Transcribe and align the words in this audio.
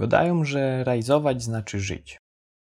Gadają, 0.00 0.44
że 0.44 0.84
rajzować 0.84 1.42
znaczy 1.42 1.80
żyć. 1.80 2.18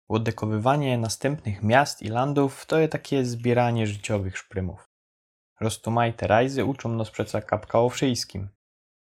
Oddekowywanie 0.08 0.98
następnych 0.98 1.62
miast 1.62 2.02
i 2.02 2.08
landów 2.08 2.66
to 2.66 2.88
takie 2.88 3.24
zbieranie 3.24 3.86
życiowych 3.86 4.38
szprymów. 4.38 4.88
Roztumajte 5.60 6.26
rajzy 6.26 6.64
uczą 6.64 6.88
nas 6.88 7.10
przeca 7.10 7.40
kapka 7.40 7.80
o 7.80 7.88
wszystkim. 7.88 8.48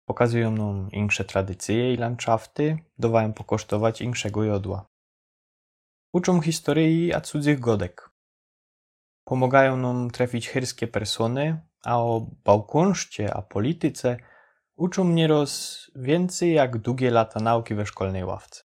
Pokazują 0.06 0.52
nam 0.52 0.92
insze 0.92 1.26
tradycje 1.26 1.94
i 1.94 1.98
landszafty, 1.98 2.78
dawają 3.00 3.34
pokosztować 3.34 4.01
inszego 4.01 4.44
jodła. 4.44 4.86
Uczą 6.13 6.42
historii 6.42 7.13
a 7.13 7.22
cudzych 7.22 7.60
godek. 7.60 8.10
Pomagają 9.24 9.78
nam 9.78 10.12
trafić 10.12 10.49
herskie 10.49 10.88
persony, 10.88 11.62
a 11.86 11.99
o 11.99 12.28
bałkunszcie 12.44 13.34
a 13.34 13.42
polityce 13.42 14.18
uczą 14.78 15.03
mnie 15.03 15.28
roz 15.28 15.81
więcej 15.96 16.53
jak 16.53 16.77
długie 16.77 17.12
lata 17.12 17.39
nauki 17.39 17.76
we 17.76 17.85
szkolnej 17.85 18.26
ławce. 18.26 18.63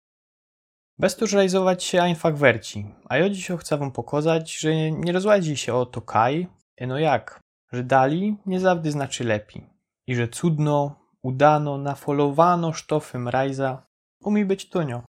Bez 0.98 1.16
tuż 1.16 1.34
realizować 1.34 1.84
się 1.84 2.02
einfach 2.02 2.38
werci, 2.38 2.96
a 3.10 3.18
ja 3.18 3.30
dziś 3.30 3.48
chcę 3.60 3.78
wam 3.78 3.92
pokazać, 3.92 4.58
że 4.58 4.92
nie 4.92 5.12
rozładzi 5.12 5.58
się 5.58 5.74
o 5.74 5.86
to 5.86 6.02
kaj, 6.02 6.48
eno 6.78 7.00
jak, 7.00 7.40
że 7.72 7.84
dali 7.84 8.38
nie 8.46 8.60
zawdy 8.60 8.92
znaczy 8.92 9.24
lepiej 9.24 9.70
i 10.08 10.16
że 10.16 10.28
cudno, 10.28 10.96
udano, 11.22 11.78
nafolowano 11.78 12.74
sztofem 12.74 13.28
rajza 13.28 13.88
umie 14.20 14.46
być 14.46 14.70
tunio. 14.70 15.02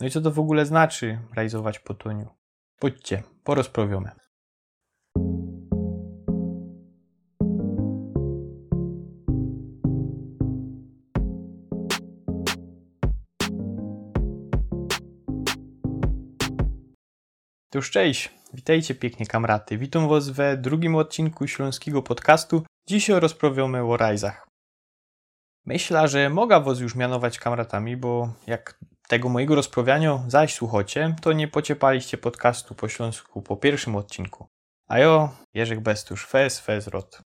No 0.00 0.06
i 0.06 0.10
co 0.10 0.20
to 0.20 0.30
w 0.30 0.38
ogóle 0.38 0.66
znaczy 0.66 1.18
rajzować 1.34 1.78
po 1.78 1.94
tuniu? 1.94 2.28
Pójdźcie, 2.78 3.22
porozprawiamy. 3.44 4.23
To 17.74 17.78
już 17.78 17.90
cześć, 17.90 18.30
witajcie 18.52 18.94
pięknie 18.94 19.26
kamraty. 19.26 19.78
Witam 19.78 20.08
was 20.08 20.30
we 20.30 20.56
drugim 20.56 20.94
odcinku 20.94 21.46
śląskiego 21.46 22.02
podcastu. 22.02 22.62
Dzisiaj 22.88 23.20
rozprawiamy 23.20 23.84
o 23.84 23.96
rajzach. 23.96 24.48
Myślę, 25.66 26.08
że 26.08 26.30
mogę 26.30 26.60
was 26.60 26.80
już 26.80 26.94
mianować 26.94 27.38
kamratami, 27.38 27.96
bo 27.96 28.32
jak 28.46 28.78
tego 29.08 29.28
mojego 29.28 29.54
rozprawiania 29.54 30.24
zaś 30.28 30.54
słuchacie, 30.54 31.16
to 31.22 31.32
nie 31.32 31.48
pociepaliście 31.48 32.18
podcastu 32.18 32.74
po 32.74 32.88
śląsku 32.88 33.42
po 33.42 33.56
pierwszym 33.56 33.96
odcinku. 33.96 34.46
A 34.88 34.98
jo, 34.98 35.28
Jerzek 35.54 35.80
Bestusz, 35.80 36.26
fez, 36.26 36.60
fez, 36.60 36.86
rot. 36.86 37.22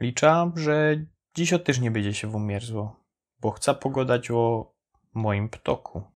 Liczę, 0.00 0.52
że 0.56 0.96
dziś 1.36 1.54
też 1.64 1.80
nie 1.80 1.90
będzie 1.90 2.14
się 2.14 2.28
umierzło, 2.28 2.96
bo 3.40 3.50
chcę 3.50 3.74
pogadać 3.74 4.30
o 4.30 4.72
moim 5.14 5.48
ptoku. 5.48 6.13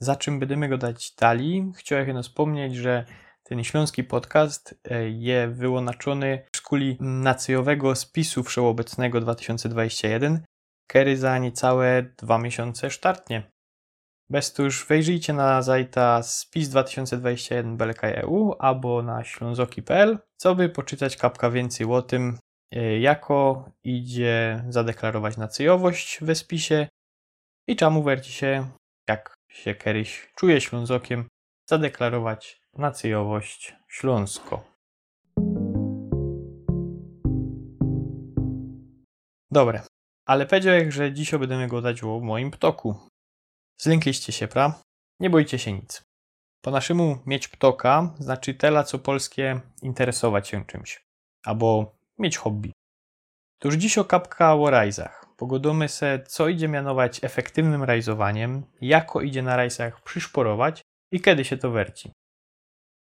Za 0.00 0.16
czym 0.16 0.40
będziemy 0.40 0.68
go 0.68 0.78
dać 0.78 1.14
dalej? 1.14 1.72
Chciałem 1.76 2.22
wspomnieć, 2.22 2.76
że 2.76 3.04
ten 3.42 3.64
śląski 3.64 4.04
podcast 4.04 4.80
e, 4.90 5.08
jest 5.08 5.54
wyłączony 5.54 6.42
w 6.52 6.56
skuli 6.56 6.96
nacjowego 7.00 7.94
spisu 7.94 8.42
wszechobecnego 8.42 9.20
2021, 9.20 10.44
który 10.88 11.16
za 11.16 11.38
niecałe 11.38 12.02
dwa 12.02 12.38
miesiące 12.38 12.90
startnie. 12.90 13.50
Bez 14.30 14.52
to 14.52 14.62
już 14.62 14.86
wejrzyjcie 14.86 15.32
na 15.32 15.62
zajta 15.62 16.22
spis 16.22 16.68
2021 16.68 17.76
BLK.eu 17.76 18.54
albo 18.58 19.02
na 19.02 19.24
ślązoki.pl, 19.24 20.18
co 20.36 20.54
by 20.54 20.68
poczytać 20.68 21.16
kapka 21.16 21.50
więcej 21.50 21.86
o 21.86 22.02
tym, 22.02 22.38
e, 22.72 22.98
jako 22.98 23.70
idzie 23.84 24.64
zadeklarować 24.68 25.36
nacjowość 25.36 26.18
we 26.22 26.34
spisie 26.34 26.88
i 27.68 27.76
czemu 27.76 28.02
werci 28.02 28.32
się, 28.32 28.70
jak 29.08 29.35
się 29.56 29.74
kiedyś 29.74 30.32
czuje 30.34 30.60
Ślązokiem, 30.60 31.28
zadeklarować 31.68 32.60
nacjowość 32.74 33.76
Śląsko. 33.88 34.64
Dobre, 39.50 39.82
ale 40.26 40.46
powiedział, 40.46 40.74
że 40.88 41.12
dzisiaj 41.12 41.40
będziemy 41.40 41.68
gadać 41.68 42.02
o 42.02 42.20
moim 42.20 42.50
ptoku. 42.50 42.94
Zlękliście 43.80 44.32
się, 44.32 44.48
pra? 44.48 44.80
Nie 45.20 45.30
bójcie 45.30 45.58
się 45.58 45.72
nic. 45.72 46.02
Po 46.60 46.70
naszemu 46.70 47.18
mieć 47.26 47.48
ptoka 47.48 48.14
znaczy 48.18 48.54
tela 48.54 48.84
co 48.84 48.98
polskie 48.98 49.60
interesować 49.82 50.48
się 50.48 50.64
czymś. 50.64 51.04
Albo 51.44 51.94
mieć 52.18 52.36
hobby. 52.36 52.72
To 53.58 53.68
już 53.68 53.76
dziś 53.76 53.98
o 53.98 54.04
kapka 54.04 54.54
o 54.54 54.70
rajzach. 54.70 55.25
Pogodomy 55.36 55.88
se, 55.88 56.24
co 56.28 56.48
idzie 56.48 56.68
mianować 56.68 57.24
efektywnym 57.24 57.82
rajzowaniem, 57.82 58.62
jako 58.80 59.20
idzie 59.20 59.42
na 59.42 59.56
rajsach 59.56 60.02
przyszporować 60.02 60.82
i 61.12 61.20
kiedy 61.20 61.44
się 61.44 61.56
to 61.56 61.70
werci. 61.70 62.12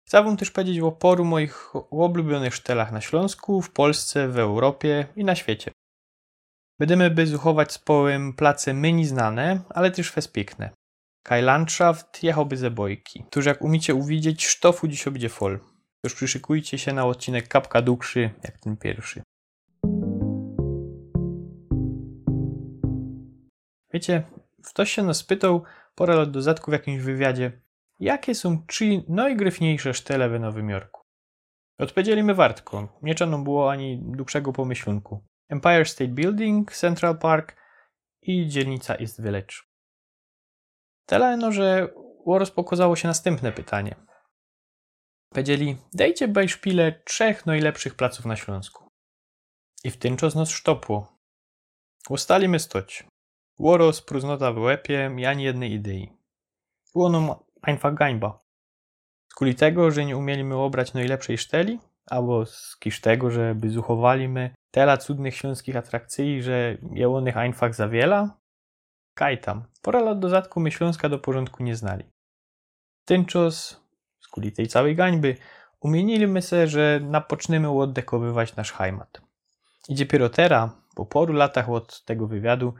Chcę 0.07 0.37
też 0.37 0.51
powiedzieć 0.51 0.79
o 0.79 0.91
poru 0.91 1.25
moich 1.25 1.73
ulubionych 1.89 2.55
sztelach 2.55 2.91
na 2.91 3.01
Śląsku, 3.01 3.61
w 3.61 3.71
Polsce, 3.71 4.27
w 4.27 4.39
Europie 4.39 5.05
i 5.15 5.23
na 5.23 5.35
świecie. 5.35 5.71
Będziemy 6.79 7.09
by 7.09 7.27
zuchować 7.27 7.71
z 7.71 7.77
połem 7.77 8.33
place 8.33 8.73
mniej 8.73 9.05
znane, 9.05 9.61
ale 9.69 9.91
też 9.91 10.11
fes 10.11 10.27
piękne. 10.27 10.69
Kaj 11.23 11.41
Landschaft 11.41 12.23
jechałby 12.23 12.57
ze 12.57 12.71
bojki, 12.71 13.23
któż 13.29 13.45
jak 13.45 13.61
umiecie 13.61 13.95
uwidzieć, 13.95 14.47
sztofu 14.47 14.87
dziś 14.87 15.07
obdzie 15.07 15.29
fol. 15.29 15.59
Już 16.03 16.15
przyszykujcie 16.15 16.77
się 16.77 16.93
na 16.93 17.05
odcinek 17.05 17.47
kapka 17.47 17.81
dłuższy, 17.81 18.29
jak 18.43 18.59
ten 18.59 18.77
pierwszy. 18.77 19.21
Wiecie, 23.93 24.23
ktoś 24.65 24.91
się 24.91 25.03
nas 25.03 25.17
spytał 25.17 25.63
pora 25.95 26.15
lat 26.15 26.31
do 26.31 26.41
zadku 26.41 26.71
w 26.71 26.73
jakimś 26.73 27.03
wywiadzie, 27.03 27.61
jakie 27.99 28.35
są 28.35 28.65
trzy 28.67 29.03
najgryfniejsze 29.07 29.93
sztele 29.93 30.29
w 30.29 30.39
Nowym 30.39 30.69
Jorku? 30.69 31.01
Odpowiedzieli 31.79 32.23
my 32.23 32.33
wartko, 32.33 32.99
nie 33.01 33.15
trzeba 33.15 33.37
było 33.37 33.71
ani 33.71 33.99
dłuższego 34.01 34.53
pomyślunku. 34.53 35.25
Empire 35.49 35.85
State 35.85 36.11
Building, 36.11 36.71
Central 36.71 37.17
Park 37.17 37.55
i 38.21 38.47
dzielnica 38.47 38.95
East 38.95 39.21
Village. 39.21 39.55
Tyle 41.05 41.37
no, 41.37 41.51
że 41.51 41.87
rozpokozało 42.25 42.95
się 42.95 43.07
następne 43.07 43.51
pytanie. 43.51 43.95
Powiedzieli, 45.29 45.77
dajcie 45.93 46.27
bajszpile 46.27 47.01
trzech 47.05 47.45
najlepszych 47.45 47.95
placów 47.95 48.25
na 48.25 48.35
Śląsku. 48.35 48.89
I 49.83 49.91
w 49.91 49.97
tym 49.97 50.17
czas 50.17 50.35
nas 50.35 50.49
sztopło. 50.49 51.17
Ustalimy 52.09 52.59
stoć. 52.59 53.03
Łoro 53.59 53.93
spróznota 53.93 54.53
w 54.53 54.57
łepie 54.57 55.11
i 55.17 55.25
ani 55.25 55.43
jednej 55.43 55.71
idei. 55.71 56.11
Było 56.93 57.09
nam 57.09 57.35
einfach 57.61 57.93
gańba. 57.93 58.39
Skuli 59.27 59.55
tego, 59.55 59.91
że 59.91 60.05
nie 60.05 60.17
umieliśmy 60.17 60.55
obrać 60.55 60.93
najlepszej 60.93 61.37
szteli, 61.37 61.79
albo 62.05 62.45
z 62.45 62.77
kisz 62.77 63.01
tego, 63.01 63.31
że 63.31 63.55
by 63.55 63.69
zuchowaliśmy 63.69 64.55
tela 64.71 64.97
cudnych 64.97 65.35
śląskich 65.35 65.75
atrakcji, 65.75 66.41
że 66.41 66.77
jełonych 66.93 67.37
einfach 67.37 67.75
za 67.75 67.87
wiela? 67.87 68.37
Kaj 69.13 69.37
tam. 69.37 69.63
Pora 69.81 70.01
lat 70.01 70.19
do 70.19 70.29
zadku 70.29 70.59
my 70.59 70.71
Śląska 70.71 71.09
do 71.09 71.19
porządku 71.19 71.63
nie 71.63 71.75
znali. 71.75 72.03
Tymczas, 73.05 73.81
skuli 74.19 74.51
tej 74.51 74.67
całej 74.67 74.95
gańby, 74.95 75.35
umieniliśmy 75.79 76.41
se, 76.41 76.67
że 76.67 76.99
napoczniemy 77.03 77.69
oddekowywać 77.69 78.55
nasz 78.55 78.71
heimat. 78.71 79.21
I 79.89 79.95
dopiero 79.95 80.29
teraz, 80.29 80.71
po 80.95 81.05
poru 81.05 81.33
latach 81.33 81.69
od 81.69 82.05
tego 82.05 82.27
wywiadu, 82.27 82.73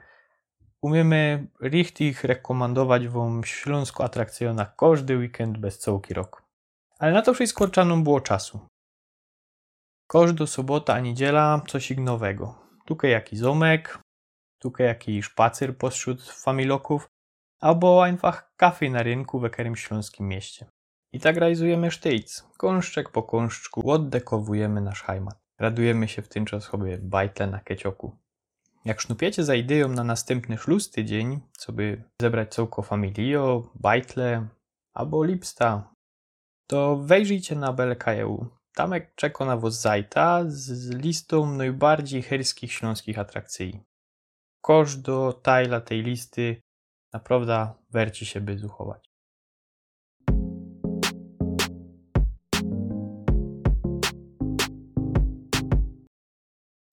Umiemy 0.82 1.48
richtig 1.62 2.24
rekomendować 2.24 3.08
Wam 3.08 3.44
śląską 3.44 4.04
atrakcję 4.04 4.54
na 4.54 4.66
każdy 4.66 5.18
weekend 5.18 5.58
bez 5.58 5.80
całki 5.80 6.14
rok. 6.14 6.44
Ale 7.00 7.12
na 7.12 7.22
to 7.22 7.34
wszystko 7.34 7.68
czaną 7.68 8.04
było 8.04 8.22
czasu. 8.22 8.60
Każda 10.08 10.48
sobota 10.48 10.94
a 10.94 11.00
niedziela 11.00 11.62
coś 11.68 11.90
nowego. 11.98 12.56
Tukaj 12.86 13.12
jakiś 13.12 13.40
zomek, 13.40 14.00
tukaj 14.60 14.88
jakiś 14.88 15.26
szpacer 15.26 15.78
pośród 15.78 16.24
familoków, 16.24 17.08
albo 17.60 18.06
einfach 18.06 18.56
kafe 18.58 18.90
na 18.90 19.04
rynku 19.04 19.40
w 19.40 19.44
jakimś 19.44 19.84
śląskim 19.84 20.28
mieście. 20.28 20.66
I 21.14 21.20
tak 21.20 21.38
realizujemy 21.38 21.92
sztyjc. 21.92 22.44
Kąszczek 22.58 23.10
po 23.10 23.24
kąszczku 23.24 23.92
oddekowujemy 23.92 24.82
nasz 24.82 25.04
heimat. 25.04 25.40
Radujemy 25.60 26.08
się 26.08 26.22
w 26.22 26.30
tym 26.30 26.46
czas 26.46 26.72
bajtle 27.00 27.48
na 27.48 27.60
kecioku. 27.60 28.18
Jak 28.90 29.02
sznupiecie 29.02 29.44
za 29.44 29.56
ideą 29.56 29.88
na 29.88 30.04
następny 30.04 30.58
szluz 30.58 30.92
tydzień, 30.92 31.40
co 31.58 31.74
by 31.74 32.04
zebrać 32.22 32.54
całko 32.54 32.82
familio, 32.82 33.72
bajtle 33.76 34.48
albo 34.94 35.24
lipsta, 35.24 35.94
to 36.68 36.98
wejrzyjcie 36.98 37.56
na 37.56 37.74
belkajeł. 37.74 38.48
Tamek 38.76 39.16
czeka 39.16 39.46
na 39.46 39.58
was 39.58 39.82
zajta 39.82 40.44
z 40.48 40.90
listą 40.90 41.54
najbardziej 41.54 42.22
herskich 42.22 42.74
śląskich 42.74 43.20
atrakcji. 43.20 43.80
Kosz 44.62 44.96
do 44.96 45.34
tajla 45.34 45.82
tej 45.82 46.04
listy 46.04 46.62
naprawdę 47.14 47.74
werci 47.90 48.26
się 48.26 48.42
by 48.42 48.58
zuchować. 48.58 49.10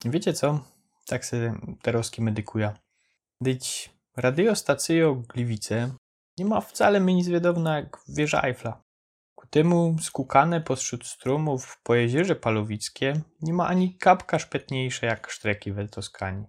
Wiecie 0.05 0.33
co? 0.33 0.76
Tak 1.07 1.25
se 1.25 1.53
Teroski 1.81 2.21
medykuje. 2.21 2.73
Dyć 3.41 3.89
radiostacyjo 4.15 5.15
Gliwice 5.15 5.91
nie 6.37 6.45
ma 6.45 6.61
wcale 6.61 6.99
mi 6.99 7.15
nic 7.15 7.29
wiadomo 7.29 7.69
jak 7.69 7.99
wieża 8.07 8.41
Eiffla. 8.41 8.83
Ku 9.35 9.47
temu 9.47 9.95
skukane 10.01 10.61
pośród 10.61 11.07
strumów 11.07 11.79
po 11.83 11.95
jezierze 11.95 12.35
Palowickie 12.35 13.21
nie 13.41 13.53
ma 13.53 13.67
ani 13.67 13.97
kapka 13.97 14.39
szpetniejsze 14.39 15.05
jak 15.05 15.31
sztreki 15.31 15.71
w 15.71 15.89
Toskanii. 15.89 16.45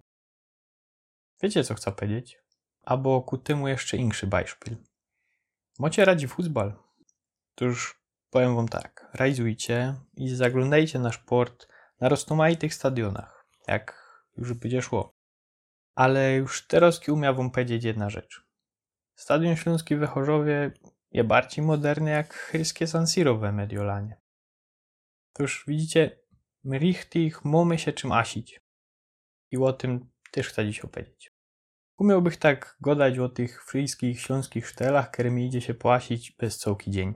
Wiecie 1.43 1.65
co 1.65 1.75
chcę 1.75 1.93
powiedzieć? 1.93 2.39
Albo 2.83 3.23
ku 3.23 3.39
temu 3.39 3.69
jeszcze 3.69 3.97
inszy 3.97 4.27
Beispiel. 4.27 4.77
Mocie 5.79 6.05
radzi 6.05 6.29
futbal. 6.29 6.73
Toż 7.55 8.01
powiem 8.31 8.57
wam 8.57 8.69
tak, 8.69 9.11
rajzujcie 9.15 9.95
i 10.17 10.29
zaglądajcie 10.29 10.99
na 10.99 11.13
sport 11.13 11.69
na 12.01 12.09
rozmaitych 12.09 12.75
stadionach, 12.75 13.47
jak 13.67 13.98
już 14.39 14.55
będzie 14.55 14.83
szło. 14.83 15.15
Ale 15.95 16.35
już 16.35 16.67
teraz 16.67 17.09
umia 17.09 17.33
wam 17.33 17.51
powiedzieć 17.51 17.85
jedna 17.85 18.11
rzecz. 18.11 18.49
Stadion 19.15 19.57
Śląski 19.57 19.97
w 19.97 20.07
Chorzowie 20.07 20.73
jest 21.13 21.29
bardziej 21.29 21.65
moderny 21.65 22.11
jak 22.11 22.35
chyskie 22.35 22.87
San 22.87 23.07
Siro 23.07 23.39
w 23.39 23.53
Mediolanie. 23.53 24.21
Toż 25.33 25.65
widzicie, 25.67 26.21
my 26.65 26.79
richtig 26.79 27.45
mamy 27.45 27.79
się 27.79 27.93
czym 27.93 28.13
asić. 28.13 28.61
I 29.51 29.57
o 29.57 29.73
tym 29.73 30.11
też 30.31 30.49
chcę 30.49 30.67
dziś 30.67 30.81
opowiedzieć. 30.81 31.33
Umiałbych 31.99 32.37
tak 32.37 32.77
godać 32.81 33.19
o 33.19 33.29
tych 33.29 33.65
fryjskich, 33.65 34.21
śląskich 34.21 34.69
sztelach, 34.69 35.11
którymi 35.11 35.47
idzie 35.47 35.61
się 35.61 35.75
płasić 35.75 36.33
bez 36.33 36.59
całki 36.59 36.91
dzień. 36.91 37.15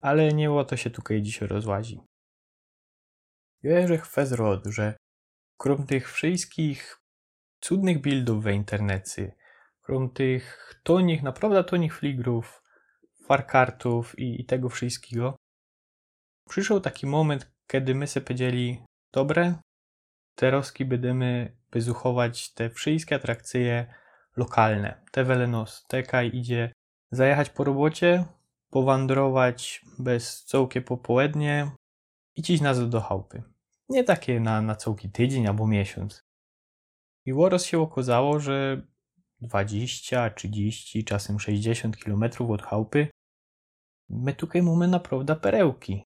Ale 0.00 0.28
nie 0.28 0.52
o 0.52 0.64
to 0.64 0.76
się 0.76 0.90
tutaj 0.90 1.22
dzisiaj 1.22 1.48
rozłazi. 1.48 2.00
Wierzę 3.62 3.98
fezrod, 3.98 4.66
że 4.66 4.96
krom 5.58 5.86
tych 5.86 6.12
wszystkich 6.12 7.00
cudnych 7.60 8.00
bildów 8.00 8.44
w 8.44 8.50
internecie, 8.50 9.34
krom 9.82 10.10
tych 10.10 10.74
tonich, 10.82 11.22
naprawdę 11.22 11.64
tonich 11.64 11.96
fligrów, 11.96 12.62
farkartów 13.26 14.18
i, 14.18 14.40
i 14.40 14.44
tego 14.44 14.68
wszystkiego, 14.68 15.36
przyszedł 16.48 16.80
taki 16.80 17.06
moment, 17.06 17.52
kiedy 17.66 17.94
my 17.94 18.06
sobie 18.06 18.26
powiedzieli, 18.26 18.84
dobre, 19.12 19.54
teroski 20.34 20.84
będziemy 20.84 21.56
wyzuchować 21.72 22.52
te 22.52 22.70
wszystkie 22.70 23.16
atrakcje 23.16 23.94
lokalne. 24.36 25.00
Te 25.10 25.24
welenos, 25.24 25.84
tekaj 25.88 26.30
idzie 26.36 26.72
zajechać 27.10 27.50
po 27.50 27.64
robocie, 27.64 28.24
powandrować 28.70 29.84
bez 29.98 30.44
cołkie 30.44 30.82
popołudnie 30.82 31.70
i 32.36 32.42
dziś 32.42 32.60
nas 32.60 32.88
do 32.88 33.00
chałupy. 33.00 33.53
Nie 33.88 34.04
takie 34.04 34.40
na, 34.40 34.62
na 34.62 34.76
całki 34.76 35.10
tydzień 35.10 35.46
albo 35.46 35.66
miesiąc. 35.66 36.24
I 37.26 37.32
łoros 37.32 37.64
się 37.64 37.80
okazało, 37.80 38.40
że 38.40 38.86
20, 39.40 40.30
30, 40.30 41.04
czasem 41.04 41.40
60 41.40 41.96
km 41.96 42.24
od 42.48 42.62
chałupy 42.62 43.08
my 44.08 44.34
tutaj 44.34 44.62
mamy 44.62 44.88
naprawdę 44.88 45.36
perełki. 45.36 46.04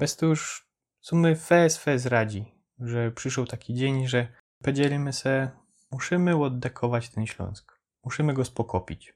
Bez 0.00 0.16
to 0.16 0.26
już 0.26 0.66
sumy 1.00 1.36
fez 1.36 1.78
fez 1.78 2.06
radzi, 2.06 2.44
że 2.78 3.10
przyszedł 3.10 3.46
taki 3.46 3.74
dzień, 3.74 4.06
że 4.06 4.28
powiedzieliśmy 4.62 5.12
se, 5.12 5.50
musimy 5.90 6.36
oddekować 6.36 7.10
ten 7.10 7.26
Śląsk. 7.26 7.80
Musimy 8.04 8.34
go 8.34 8.44
spokopić. 8.44 9.14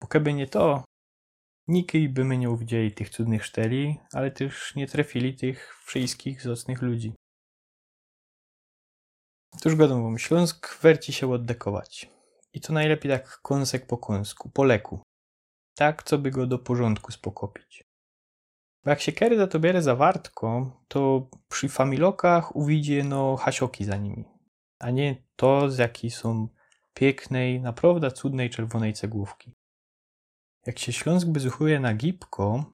Bo 0.00 0.06
keby 0.06 0.32
nie 0.32 0.46
to, 0.46 0.84
nikiej 1.68 2.08
by 2.08 2.24
my 2.24 2.38
nie 2.38 2.50
uwidzieli 2.50 2.92
tych 2.92 3.10
cudnych 3.10 3.44
szteli, 3.44 3.98
ale 4.12 4.30
też 4.30 4.74
nie 4.74 4.86
trafili 4.86 5.36
tych 5.36 5.76
wszystkich 5.84 6.42
zacnych 6.42 6.82
ludzi. 6.82 7.12
Tuż 9.62 9.74
godą 9.74 10.18
Śląsk 10.18 10.80
werci 10.80 11.12
się 11.12 11.32
oddekować. 11.32 12.10
I 12.52 12.60
to 12.60 12.72
najlepiej 12.72 13.12
tak 13.12 13.40
kąsek 13.42 13.86
po 13.86 13.98
kąsku, 13.98 14.50
po 14.50 14.64
leku. 14.64 15.02
Tak, 15.74 16.02
co 16.02 16.18
by 16.18 16.30
go 16.30 16.46
do 16.46 16.58
porządku 16.58 17.12
spokopić. 17.12 17.84
Bo 18.84 18.90
jak 18.90 19.00
się 19.00 19.12
kery 19.12 19.36
za 19.36 19.46
to 19.46 19.60
bierze 19.60 19.82
zawartko, 19.82 20.80
to 20.88 21.30
przy 21.48 21.68
familokach 21.68 22.56
uwidzie 22.56 23.04
no 23.04 23.36
hasioki 23.36 23.84
za 23.84 23.96
nimi, 23.96 24.24
a 24.78 24.90
nie 24.90 25.22
to, 25.36 25.70
z 25.70 25.78
jakiej 25.78 26.10
są 26.10 26.48
pięknej, 26.94 27.60
naprawdę 27.60 28.10
cudnej 28.10 28.50
czerwonej 28.50 28.92
cegłówki. 28.92 29.54
Jak 30.66 30.78
się 30.78 30.92
Śląsk 30.92 31.28
bezuchuje 31.28 31.80
na 31.80 31.94
gipko, 31.94 32.72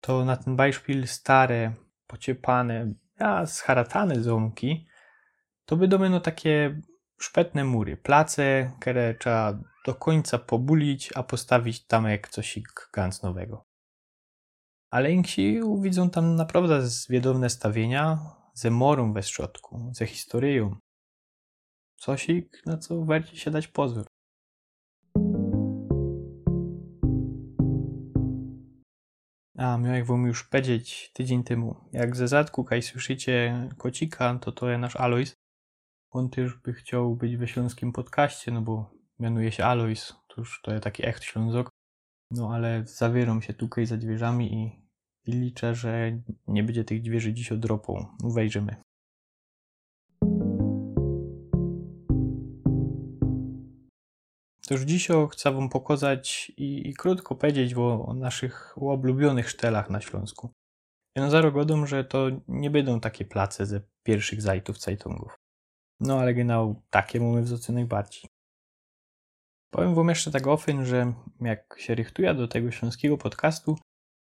to 0.00 0.24
na 0.24 0.36
ten 0.36 0.56
bajszpil 0.56 1.06
stare, 1.08 1.72
pociepane, 2.06 2.94
a 3.18 3.46
scharatane 3.46 4.22
ząbki, 4.22 4.86
to 5.64 5.76
by 5.76 5.88
no 5.88 6.20
takie 6.20 6.80
szpetne 7.18 7.64
mury, 7.64 7.96
place, 7.96 8.72
które 8.80 9.14
trzeba 9.14 9.58
do 9.86 9.94
końca 9.94 10.38
pobulić, 10.38 11.10
a 11.14 11.22
postawić 11.22 11.86
tam 11.86 12.04
jak 12.04 12.28
coś 12.28 12.58
ganz 12.92 13.22
nowego. 13.22 13.64
Ale 14.90 15.12
Inksi 15.12 15.60
widzą 15.80 16.10
tam 16.10 16.36
naprawdę 16.36 16.86
zwiedowne 16.86 17.50
stawienia 17.50 18.18
ze 18.54 18.70
morą 18.70 19.12
we 19.12 19.22
środku, 19.22 19.90
ze 19.92 20.06
historią. 20.06 20.76
Cosik, 22.06 22.62
na 22.66 22.78
co 22.78 23.04
warto 23.04 23.36
się 23.36 23.50
dać 23.50 23.68
pozór. 23.68 24.11
A, 29.62 29.78
miałem 29.78 30.04
wam 30.04 30.26
już 30.26 30.44
powiedzieć 30.44 31.10
tydzień 31.14 31.44
temu. 31.44 31.76
Jak 31.92 32.16
ze 32.16 32.28
zadku, 32.28 32.64
kaj 32.64 32.82
słyszycie 32.82 33.68
kocika, 33.78 34.38
to 34.38 34.52
to 34.52 34.68
jest 34.68 34.80
nasz 34.80 34.96
Alois. 34.96 35.34
On 36.10 36.30
też 36.30 36.54
by 36.54 36.72
chciał 36.72 37.16
być 37.16 37.36
we 37.36 37.48
śląskim 37.48 37.92
podcaście, 37.92 38.52
no 38.52 38.62
bo 38.62 38.90
mianuje 39.18 39.52
się 39.52 39.64
Alois. 39.64 40.14
To 40.28 40.40
już 40.40 40.60
to 40.62 40.70
jest 40.72 40.84
taki 40.84 41.06
echt 41.06 41.24
ślązok. 41.24 41.70
No 42.30 42.54
ale 42.54 42.86
zawieram 42.86 43.42
się 43.42 43.54
tutaj 43.54 43.86
za 43.86 43.96
drzwiami 43.96 44.54
i 44.54 44.82
i 45.26 45.32
liczę, 45.32 45.74
że 45.74 46.18
nie 46.48 46.62
będzie 46.62 46.84
tych 46.84 47.02
dźwierzy 47.02 47.32
dziś 47.32 47.52
odropą. 47.52 48.06
Wejrzymy. 48.24 48.76
Już 54.72 54.82
dzisiaj 54.82 55.28
chcę 55.30 55.52
Wam 55.52 55.68
pokazać 55.68 56.52
i, 56.56 56.88
i 56.88 56.94
krótko 56.94 57.34
powiedzieć 57.34 57.74
o, 57.74 58.06
o 58.06 58.14
naszych 58.14 58.74
ulubionych 58.76 59.50
sztelach 59.50 59.90
na 59.90 60.00
Śląsku. 60.00 60.50
Ja 61.16 61.26
na 61.26 61.50
godą, 61.50 61.86
że 61.86 62.04
to 62.04 62.26
nie 62.48 62.70
będą 62.70 63.00
takie 63.00 63.24
place 63.24 63.66
ze 63.66 63.80
pierwszych 64.06 64.42
zajtów 64.42 64.80
Zeitungów. 64.80 65.34
No 66.00 66.18
ale 66.20 66.34
genau 66.34 66.82
takie 66.90 67.20
mamy 67.20 67.42
w 67.42 67.68
najbardziej. 67.68 68.30
Powiem 69.74 69.94
Wam 69.94 70.08
jeszcze 70.08 70.30
tak 70.30 70.46
ofyn, 70.46 70.84
że 70.84 71.12
jak 71.40 71.76
się 71.78 71.94
rychtuję 71.94 72.34
do 72.34 72.48
tego 72.48 72.70
śląskiego 72.70 73.18
podcastu, 73.18 73.78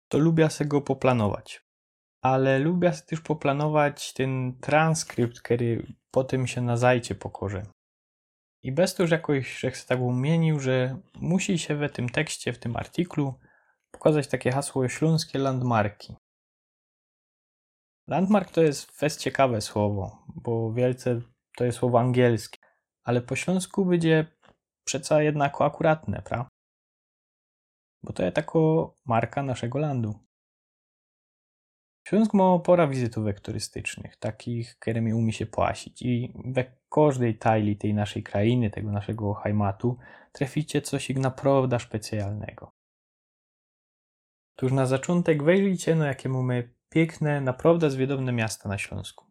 to 0.08 0.18
lubię 0.18 0.50
sobie 0.50 0.68
go 0.68 0.80
poplanować. 0.80 1.64
Ale 2.24 2.58
lubię 2.58 2.92
też 3.06 3.20
poplanować 3.20 4.12
ten 4.12 4.58
transkrypt, 4.60 5.40
który 5.40 5.86
potem 6.10 6.46
się 6.46 6.60
na 6.60 6.76
zajcie 6.76 7.14
pokorze. 7.14 7.62
I 8.62 8.72
bez 8.72 8.94
to, 8.94 9.06
że 9.06 9.14
jakoś 9.14 9.58
że 9.58 9.70
chcę 9.70 9.86
tak 9.86 10.00
umienił, 10.00 10.60
że 10.60 10.98
musi 11.14 11.58
się 11.58 11.76
w 11.76 11.92
tym 11.92 12.08
tekście, 12.08 12.52
w 12.52 12.58
tym 12.58 12.76
artyklu 12.76 13.34
pokazać 13.90 14.28
takie 14.28 14.52
hasło 14.52 14.88
śląskie 14.88 15.38
landmarki. 15.38 16.16
Landmark 18.08 18.50
to 18.50 18.62
jest 18.62 18.90
fest 18.90 19.20
ciekawe 19.20 19.60
słowo, 19.60 20.24
bo 20.34 20.72
wielce 20.72 21.20
to 21.56 21.64
jest 21.64 21.78
słowo 21.78 22.00
angielskie, 22.00 22.58
ale 23.04 23.20
po 23.20 23.36
śląsku 23.36 23.84
będzie 23.84 24.26
przeca 24.84 25.22
jednak 25.22 25.60
akuratne, 25.60 26.22
prawda? 26.24 26.52
bo 28.02 28.12
to 28.12 28.22
jest 28.22 28.36
tako 28.36 28.94
marka 29.04 29.42
naszego 29.42 29.78
landu. 29.78 30.14
Śląsk 32.04 32.34
ma 32.34 32.58
pora 32.58 32.86
wizytówek 32.86 33.40
turystycznych, 33.40 34.16
takich, 34.16 34.78
którymi 34.78 35.14
umie 35.14 35.32
się 35.32 35.46
płasić 35.46 36.02
i 36.02 36.32
we 36.44 36.64
każdej 36.90 37.38
tajli 37.38 37.76
tej 37.76 37.94
naszej 37.94 38.22
krainy, 38.22 38.70
tego 38.70 38.92
naszego 38.92 39.34
hajmatu, 39.34 39.98
traficie 40.32 40.82
coś 40.82 41.10
naprawdę 41.10 41.80
specjalnego. 41.80 42.72
Tuż 44.56 44.72
na 44.72 44.86
zaczątek 44.86 45.42
wejrzyjcie, 45.42 45.94
no 45.94 46.04
jakie 46.04 46.28
mamy 46.28 46.74
piękne, 46.88 47.40
naprawdę 47.40 47.90
zwiedowne 47.90 48.32
miasta 48.32 48.68
na 48.68 48.78
Śląsku. 48.78 49.26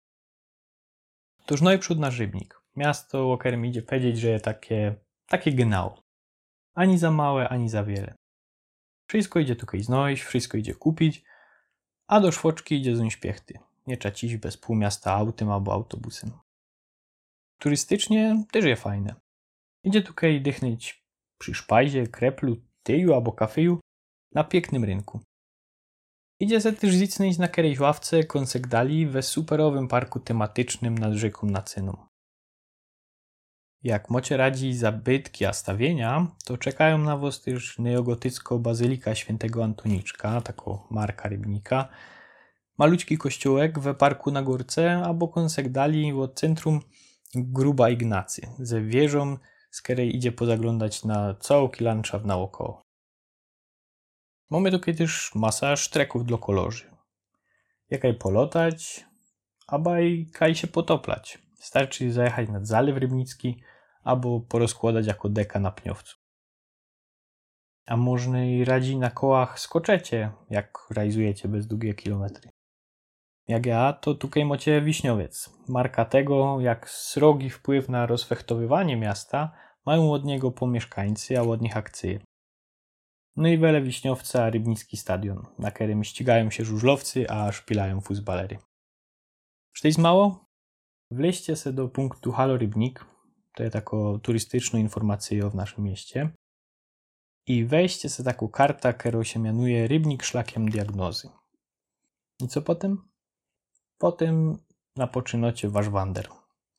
Tuż 1.45 1.61
no 1.61 1.73
i 1.73 1.79
przód 1.79 1.99
na 1.99 2.11
Żybnik. 2.11 2.61
Miasto, 2.75 3.31
o 3.31 3.37
którym 3.37 3.65
idzie 3.65 3.81
powiedzieć, 3.81 4.19
że 4.19 4.39
takie, 4.39 4.95
takie 5.27 5.51
genau. 5.51 6.03
Ani 6.73 6.97
za 6.97 7.11
małe, 7.11 7.49
ani 7.49 7.69
za 7.69 7.83
wiele. 7.83 8.15
Wszystko 9.07 9.39
idzie 9.39 9.55
tutaj 9.55 9.83
znaleźć, 9.83 10.23
wszystko 10.23 10.57
idzie 10.57 10.75
kupić, 10.75 11.23
a 12.07 12.19
do 12.19 12.31
szwoczki 12.31 12.75
idzie 12.75 12.95
z 12.95 13.11
śpiechty. 13.11 13.59
Nie 13.87 13.97
trzeba 13.97 14.37
bez 14.41 14.57
pół 14.57 14.75
miasta 14.75 15.13
autem 15.13 15.51
albo 15.51 15.73
autobusem. 15.73 16.31
Turystycznie 17.61 18.43
też 18.51 18.65
jest 18.65 18.81
fajne. 18.81 19.15
Idzie 19.83 20.01
tutaj 20.01 20.41
dychnąć 20.41 21.03
przy 21.37 21.53
szpajzie, 21.53 22.07
kreplu, 22.07 22.57
tyju 22.83 23.13
albo 23.13 23.31
kafeju 23.31 23.79
na 24.33 24.43
pięknym 24.43 24.83
rynku. 24.83 25.19
Idzie 26.39 26.61
se 26.61 26.73
też 26.73 26.91
zicnąć 26.91 27.37
na 27.37 27.47
którejś 27.47 27.79
ławce 27.79 28.23
kąsek 28.23 28.67
dali 28.67 29.07
we 29.07 29.23
superowym 29.23 29.87
parku 29.87 30.19
tematycznym 30.19 30.97
nad 30.97 31.13
rzeką 31.13 31.47
Nacyną. 31.47 32.10
Jak 33.83 34.09
mocie 34.09 34.37
radzi 34.37 34.73
zabytki 34.73 35.45
a 35.45 35.53
stawienia, 35.53 36.27
to 36.45 36.57
czekają 36.57 36.97
na 36.97 37.17
was 37.17 37.41
też 37.41 37.79
neogotycko 37.79 38.59
bazylika 38.59 39.15
świętego 39.15 39.63
Antoniczka, 39.63 40.41
tako 40.41 40.87
marka 40.89 41.29
rybnika, 41.29 41.87
malućki 42.77 43.17
kościółek 43.17 43.79
we 43.79 43.93
parku 43.93 44.31
na 44.31 44.43
górce, 44.43 45.01
albo 45.05 45.27
kąsek 45.27 45.69
dali 45.69 46.13
od 46.13 46.39
centrum 46.39 46.79
Gruba 47.35 47.89
Ignacy, 47.89 48.47
ze 48.59 48.81
wieżą, 48.81 49.37
z 49.71 49.81
której 49.81 50.15
idzie 50.15 50.31
pozaglądać 50.31 51.03
na 51.03 51.35
całki 51.35 51.83
landschaft 51.83 52.25
naokoło. 52.25 52.85
Mamy 54.49 54.71
tutaj 54.71 54.95
też 54.95 55.35
masa 55.35 55.75
sztreków 55.75 56.25
dla 56.25 56.37
kolorzy. 56.37 56.91
Jakaj 57.89 58.13
polotać, 58.13 59.05
abaj 59.67 60.27
kaj 60.33 60.55
się 60.55 60.67
potoplać. 60.67 61.50
Starczy 61.61 62.11
zajechać 62.11 62.49
nad 62.49 62.67
Zalew 62.67 62.97
Rybnicki 62.97 63.63
albo 64.03 64.39
porozkładać 64.39 65.07
jako 65.07 65.29
deka 65.29 65.59
na 65.59 65.71
pniowcu. 65.71 66.17
A 67.85 67.97
można 67.97 68.45
i 68.45 68.65
radzi 68.65 68.97
na 68.97 69.09
kołach 69.09 69.59
skoczecie, 69.59 70.31
jak 70.49 70.87
realizujecie 70.91 71.47
bez 71.47 71.67
długie 71.67 71.93
kilometry. 71.93 72.49
Jak 73.47 73.65
ja, 73.65 73.93
to 73.93 74.15
tutaj 74.15 74.45
macie 74.45 74.81
Wiśniowiec. 74.81 75.49
Marka 75.67 76.05
tego, 76.05 76.59
jak 76.59 76.89
srogi 76.89 77.49
wpływ 77.49 77.89
na 77.89 78.05
rozfechtowywanie 78.05 78.97
miasta 78.97 79.51
mają 79.85 80.11
od 80.11 80.25
niego 80.25 80.51
pomieszkańcy, 80.51 81.39
a 81.39 81.41
od 81.41 81.61
nich 81.61 81.77
akcje. 81.77 82.19
No 83.35 83.47
i 83.47 83.57
wele 83.57 83.81
Wiśniowca, 83.81 84.49
Rybnicki 84.49 84.97
Stadion, 84.97 85.45
na 85.59 85.71
którym 85.71 86.03
ścigają 86.03 86.49
się 86.49 86.65
żużlowcy, 86.65 87.29
a 87.29 87.51
szpilają 87.51 88.01
fuzbalery. 88.01 88.57
Czy 89.73 89.81
to 89.81 89.87
jest 89.87 89.99
mało? 89.99 90.50
Wleźcie 91.11 91.55
se 91.55 91.73
do 91.73 91.87
punktu 91.87 92.31
Halo 92.31 92.57
Rybnik, 92.57 93.05
to 93.55 93.63
jest 93.63 93.73
taką 93.73 94.19
turystyczną 94.19 94.79
informację 94.79 95.49
w 95.49 95.55
naszym 95.55 95.83
mieście, 95.83 96.29
i 97.47 97.65
weźcie 97.65 98.09
se 98.09 98.23
taką 98.23 98.47
kartę, 98.47 98.93
którą 98.93 99.23
się 99.23 99.39
mianuje 99.39 99.87
Rybnik 99.87 100.23
szlakiem 100.23 100.69
diagnozy. 100.69 101.29
I 102.39 102.47
co 102.47 102.61
potem? 102.61 103.09
Potem 103.97 104.57
na 104.95 105.07
poczynocie 105.07 105.69
wasz 105.69 105.89
wander. 105.89 106.27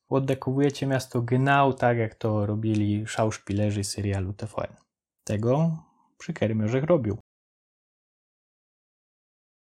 Oddekowujecie 0.09 0.87
miasto 0.87 1.21
genau 1.21 1.73
tak, 1.73 1.97
jak 1.97 2.15
to 2.15 2.45
robili 2.45 3.07
szauszpilerzy 3.07 3.83
serialu 3.83 4.33
TVN. 4.33 4.75
Tego 5.23 5.77
przy 6.17 6.33
Kermiorzech 6.33 6.83
robił. 6.83 7.17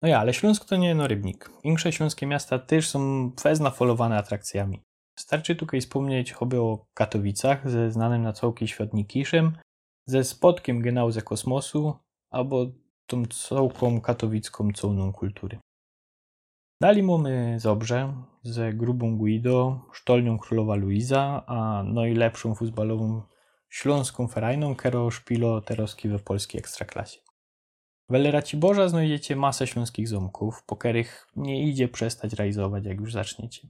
No 0.01 0.07
ja, 0.07 0.19
ale 0.19 0.33
Śląsk 0.33 0.65
to 0.65 0.75
nie 0.75 0.95
no 0.95 1.07
rybnik. 1.07 1.49
Większe 1.63 1.91
śląskie 1.91 2.27
miasta 2.27 2.59
też 2.59 2.89
są 2.89 3.31
fez 3.39 3.59
nafolowane 3.59 4.17
atrakcjami. 4.17 4.81
Starczy 5.19 5.55
tutaj 5.55 5.81
wspomnieć 5.81 6.31
choćby 6.31 6.61
o 6.61 6.85
Katowicach 6.93 7.69
ze 7.69 7.91
znanym 7.91 8.21
na 8.21 8.33
całki 8.33 8.67
świat 8.67 8.93
Nikiszem, 8.93 9.57
ze 10.05 10.23
spotkiem 10.23 10.81
genau 10.81 11.11
ze 11.11 11.21
kosmosu, 11.21 11.93
albo 12.29 12.65
tą 13.07 13.25
całką 13.25 14.01
katowicką 14.01 14.71
całną 14.71 15.13
kultury. 15.13 15.59
Dali 16.81 17.03
mamy 17.03 17.59
Zobrze 17.59 18.13
ze 18.43 18.73
grubą 18.73 19.17
Guido, 19.17 19.79
sztolnią 19.93 20.37
królowa 20.37 20.75
Luiza, 20.75 21.43
a 21.47 21.83
najlepszą 21.83 22.55
futbalową 22.55 23.21
śląską 23.69 24.27
ferajną, 24.27 24.75
kero 24.75 25.11
szpilo 25.11 25.61
teroski 25.61 26.09
we 26.09 26.19
polskiej 26.19 26.59
ekstraklasie. 26.59 27.26
W 28.09 28.15
Eleraciborza 28.15 28.89
znajdziecie 28.89 29.35
masę 29.35 29.67
śląskich 29.67 30.07
ząbków, 30.07 30.63
po 30.63 30.75
których 30.75 31.27
nie 31.35 31.69
idzie 31.69 31.87
przestać 31.87 32.33
realizować, 32.33 32.85
jak 32.85 32.99
już 32.99 33.13
zaczniecie. 33.13 33.67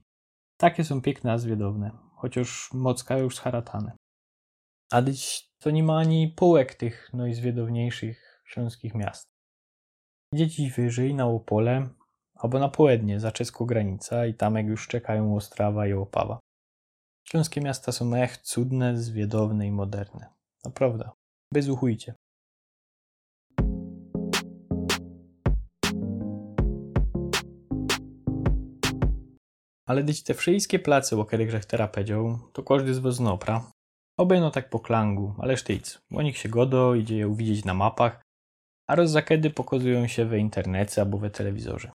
Takie 0.58 0.84
są 0.84 1.02
piękne, 1.02 1.32
a 1.32 1.38
zwiedowne, 1.38 1.92
chociaż 2.16 2.70
mocka 2.74 3.18
już 3.18 3.36
scharatane. 3.36 3.98
A 4.92 5.02
dyć 5.02 5.50
to 5.60 5.72
nie 5.72 5.84
ma 5.84 5.98
ani 5.98 6.28
półek 6.28 6.76
tych 6.76 7.14
najzwiedowniejszych 7.14 8.44
śląskich 8.46 8.96
miast. 8.96 9.24
Idziecie 10.34 10.70
wyżej 10.76 11.14
na 11.14 11.26
Opole, 11.26 11.90
albo 12.36 12.60
na 12.60 12.70
południe, 12.70 13.20
za 13.20 13.32
czeską 13.32 13.68
i 14.30 14.34
tam 14.34 14.56
jak 14.56 14.66
już 14.66 14.88
czekają 14.88 15.36
Ostrawa 15.36 15.88
i 15.88 15.94
Opawa. 15.94 16.40
Śląskie 17.28 17.62
miasta 17.62 17.92
są 17.92 18.16
echt 18.16 18.42
cudne, 18.42 18.98
zwiedowne 18.98 19.68
i 19.68 19.72
moderne. 19.72 20.34
Naprawdę. 20.66 21.10
Bezuchujcie. 21.54 22.16
Ale 29.88 30.04
dyć 30.04 30.24
te 30.24 30.34
wszystkie 30.34 30.80
place, 30.80 31.18
o 31.18 31.26
których 31.26 31.52
żech 31.52 31.66
teraz 31.66 31.92
powiedział, 31.92 32.40
to 32.54 32.64
każdy 32.64 32.94
z 32.94 33.00
was 33.00 33.16
znopra. 33.16 33.72
Oby 34.18 34.40
no 34.40 34.52
tak 34.52 34.70
po 34.70 34.80
klangu, 34.80 35.36
ale 35.40 35.58
sztyc. 35.58 36.02
O 36.12 36.22
nich 36.22 36.38
się 36.38 36.50
godo, 36.50 36.96
idzie 36.96 37.18
je 37.18 37.28
uwidzieć 37.28 37.66
na 37.66 37.74
mapach, 37.74 38.22
a 38.88 38.96
roz 38.96 39.16
kiedy 39.28 39.50
pokazują 39.50 40.08
się 40.08 40.26
we 40.26 40.40
internecie 40.40 41.02
albo 41.02 41.18
we 41.18 41.30
telewizorze. 41.30 41.92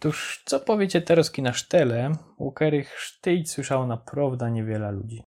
Toż 0.00 0.42
co 0.44 0.60
powiecie 0.60 1.02
teraz 1.02 1.38
na 1.38 1.52
sztele, 1.52 2.12
u 2.36 2.52
których 2.52 3.00
sztyć 3.00 3.50
słyszało 3.50 3.86
naprawdę 3.86 4.50
niewiele 4.50 4.92
ludzi. 4.92 5.22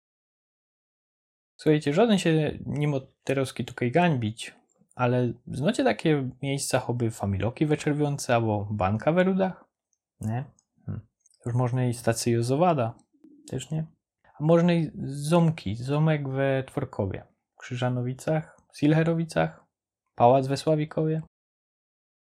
Słuchajcie, 1.57 1.95
żaden 1.95 2.19
się 2.19 2.59
nie 2.67 2.89
mo 2.89 3.01
teroski 3.25 3.65
tutaj 3.65 3.91
gańbić, 3.91 4.55
ale 4.95 5.33
znacie 5.47 5.85
takie 5.85 6.31
miejsca 6.43 6.79
choby 6.79 7.11
familoki 7.11 7.67
weczerwiące 7.67 8.35
albo 8.35 8.69
banka 8.71 9.13
w 9.13 9.19
rudach? 9.19 9.65
Nie? 10.21 10.45
Już 11.47 11.55
można 11.55 11.87
i 11.87 11.95
stację 11.95 12.43
Zowada. 12.43 12.95
Też 13.51 13.71
nie? 13.71 13.87
A 14.39 14.45
można 14.45 14.73
i 14.73 14.91
Zomki, 15.05 15.77
Zomek 15.77 16.29
we 16.29 16.65
Tworkowie, 16.67 17.25
Krzyżanowicach, 17.57 18.61
Silherowicach, 18.77 19.65
Pałac 20.15 20.47
we 20.47 20.57
Sławikowie. 20.57 21.23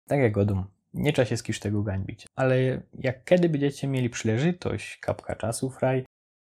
Tak 0.08 0.20
jak 0.20 0.32
godum. 0.32 0.64
Nie 0.94 1.12
trzeba 1.12 1.26
się 1.26 1.36
z 1.36 1.60
tego 1.60 1.82
gańbić. 1.82 2.26
Ale 2.34 2.82
jak 2.94 3.24
kiedy 3.24 3.48
będziecie 3.48 3.88
mieli 3.88 4.10
przyleżytość, 4.10 4.98
kapka 4.98 5.36
czasu 5.36 5.70
fraj, 5.70 6.04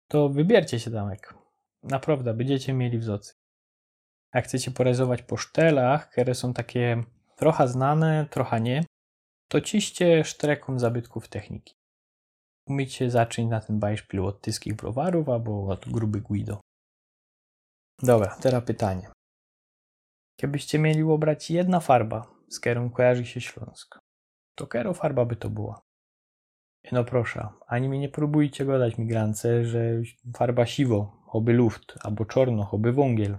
to 0.07 0.29
wybiercie 0.29 0.79
się 0.79 0.91
damek. 0.91 1.33
Naprawdę, 1.83 2.33
będziecie 2.33 2.73
mieli 2.73 2.99
wzocy. 2.99 3.33
Jak 4.33 4.45
chcecie 4.45 4.71
porezować 4.71 5.21
po 5.21 5.37
sztelach, 5.37 6.09
które 6.09 6.35
są 6.35 6.53
takie 6.53 7.03
trochę 7.37 7.67
znane, 7.67 8.27
trochę 8.29 8.61
nie, 8.61 8.85
to 9.47 9.61
ciście 9.61 10.23
sztreką 10.23 10.79
zabytków 10.79 11.27
techniki. 11.27 11.75
Umiecie 12.67 13.09
zacząć 13.09 13.49
na 13.49 13.59
ten 13.61 13.79
bajszpil 13.79 14.25
od 14.25 14.41
tyskich 14.41 14.75
browarów 14.75 15.29
albo 15.29 15.67
od 15.67 15.89
gruby 15.89 16.21
Guido. 16.21 16.61
Dobra, 18.01 18.35
teraz 18.41 18.63
pytanie. 18.63 19.09
Gdybyście 20.39 20.79
mieli 20.79 21.03
obrać 21.03 21.51
jedna 21.51 21.79
farba, 21.79 22.27
z 22.49 22.59
którą 22.59 22.89
kojarzy 22.89 23.25
się 23.25 23.41
Śląsk, 23.41 23.99
to 24.55 24.67
kero 24.67 24.93
farba 24.93 25.25
by 25.25 25.35
to 25.35 25.49
była. 25.49 25.81
No 26.91 27.03
proszę, 27.03 27.49
ani 27.67 27.89
mi 27.89 27.99
nie 27.99 28.09
próbujcie 28.09 28.65
gadać 28.65 28.97
migrance, 28.97 29.65
że 29.65 30.01
farba 30.37 30.65
siwo, 30.65 31.23
oby 31.27 31.53
luft, 31.53 31.95
albo 32.01 32.25
czorno, 32.25 32.69
oby 32.71 32.91
wągiel. 32.91 33.37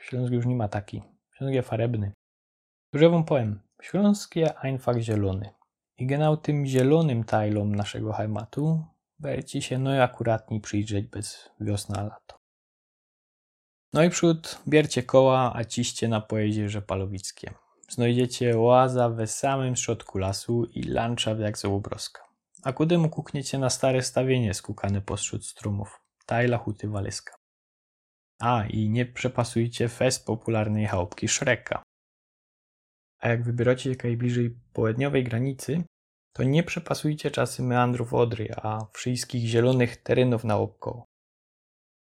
Śląsk 0.00 0.32
już 0.32 0.46
nie 0.46 0.56
ma 0.56 0.68
taki. 0.68 1.02
Śląsk 1.36 1.54
jest 1.54 1.68
farebny. 1.68 2.12
Że 2.94 3.10
wam 3.10 3.24
powiem, 3.24 3.60
Śląsk 3.82 4.36
jest 4.36 4.54
einfach 4.56 4.98
zielony. 4.98 5.55
I 5.98 6.06
genau 6.06 6.36
tym 6.36 6.66
zielonym 6.66 7.24
tajlom 7.24 7.74
naszego 7.74 8.12
heimatu 8.12 8.84
werci 9.18 9.62
się 9.62 9.78
no 9.78 9.94
i 9.94 9.98
akuratnie 9.98 10.60
przyjrzeć 10.60 11.06
bez 11.06 11.50
wiosna 11.60 12.02
lato. 12.02 12.38
No 13.92 14.02
i 14.04 14.10
przód, 14.10 14.58
biercie 14.68 15.02
koła, 15.02 15.52
a 15.54 15.64
ciście 15.64 16.08
na 16.08 16.20
pojeździe 16.20 16.82
palowickie 16.82 17.54
znajdziecie 17.88 18.58
oaza 18.58 19.08
we 19.08 19.26
samym 19.26 19.76
środku 19.76 20.18
lasu 20.18 20.64
i 20.64 20.82
landschaft 20.82 21.40
jak 21.40 21.58
Załobroska. 21.58 22.22
A 22.62 22.72
kudemu 22.72 23.08
kukniecie 23.08 23.58
na 23.58 23.70
stare 23.70 24.02
stawienie 24.02 24.54
skukane 24.54 25.00
pośród 25.00 25.46
strumów. 25.46 26.00
Tajla 26.26 26.58
huty 26.58 26.88
Waleska. 26.88 27.36
A, 28.40 28.64
i 28.64 28.90
nie 28.90 29.06
przepasujcie 29.06 29.88
fest 29.88 30.26
popularnej 30.26 30.86
chałupki 30.86 31.28
Szreka. 31.28 31.82
A 33.26 33.28
jak 33.28 33.42
wybieracie 33.42 33.90
jakiej 33.90 34.16
bliżej 34.16 34.56
południowej 34.72 35.24
granicy, 35.24 35.82
to 36.32 36.42
nie 36.42 36.62
przepasujcie 36.62 37.30
czasy 37.30 37.62
meandrów 37.62 38.14
Odry, 38.14 38.48
a 38.56 38.86
wszystkich 38.92 39.46
zielonych 39.48 39.96
terenów 39.96 40.44
naokoło. 40.44 41.04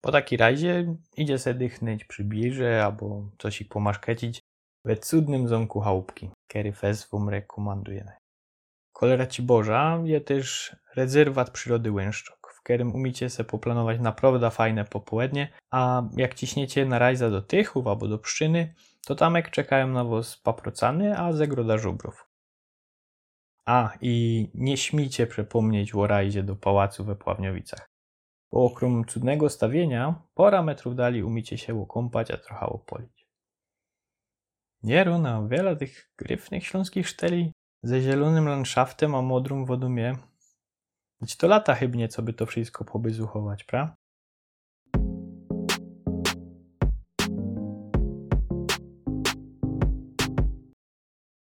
Po 0.00 0.12
takiej 0.12 0.38
razie 0.38 0.97
idzie 1.17 1.38
se 1.38 1.55
dychnąć 1.55 2.05
przy 2.05 2.25
bierze 2.25 2.85
albo 2.85 3.29
coś 3.38 3.61
ich 3.61 3.69
pomaszkecić, 3.69 4.41
we 4.85 4.97
cudnym 4.97 5.49
zamku 5.49 5.81
chałupki, 5.81 6.31
który 6.49 6.73
wam 7.12 7.29
rekomendujemy. 7.29 8.12
Kolera 8.93 9.26
ci 9.26 9.43
Boża 9.43 10.00
jest 10.05 10.26
też 10.26 10.76
rezerwat 10.95 11.50
przyrody 11.50 11.93
Łęszczok, 11.93 12.52
w 12.55 12.62
którym 12.62 12.95
umiecie 12.95 13.31
sobie 13.31 13.50
poplanować 13.50 14.00
naprawdę 14.00 14.50
fajne 14.50 14.85
popołudnie, 14.85 15.52
a 15.71 16.09
jak 16.17 16.35
ciśniecie 16.35 16.87
na 16.87 16.99
rajza 16.99 17.31
do 17.31 17.43
Tychów 17.43 17.87
albo 17.87 18.09
do 18.09 18.19
Pszczyny, 18.19 18.75
to 19.07 19.15
tamek 19.15 19.51
czekają 19.51 19.89
na 19.89 20.05
was 20.05 20.37
paprocany, 20.37 21.19
a 21.19 21.33
zegroda 21.33 21.79
żubrów. 21.79 22.29
A, 23.67 23.93
i 24.01 24.49
nie 24.55 24.77
śmicie 24.77 25.27
przepomnieć 25.27 25.95
o 25.95 26.07
rajdzie 26.07 26.43
do 26.43 26.57
pałacu 26.57 27.05
we 27.05 27.17
Pławniowicach. 27.17 27.89
Bo 28.53 28.65
okrom 28.65 29.05
cudnego 29.05 29.49
stawienia, 29.49 30.23
pora 30.35 30.63
metrów 30.63 30.97
dali 30.97 31.23
umicie 31.23 31.59
się 31.59 31.83
okąpać, 31.83 32.31
a 32.31 32.37
trochę 32.37 32.67
opolić. 32.67 33.27
Nieru 34.83 35.19
na 35.19 35.49
wiele 35.49 35.77
tych 35.77 36.13
gryfnych 36.19 36.67
śląskich 36.67 37.09
szteli 37.09 37.53
ze 37.83 38.01
zielonym 38.01 38.49
landszaftem 38.49 39.15
a 39.15 39.23
modrą 39.23 39.65
wodumie. 39.65 40.17
Choć 41.21 41.37
to 41.37 41.49
lata 41.49 41.75
chybnie, 41.75 42.09
co 42.09 42.23
by 42.23 42.33
to 42.33 42.47
wszystko 42.47 42.85
pobyzuchować, 42.85 43.65
pra? 43.65 43.95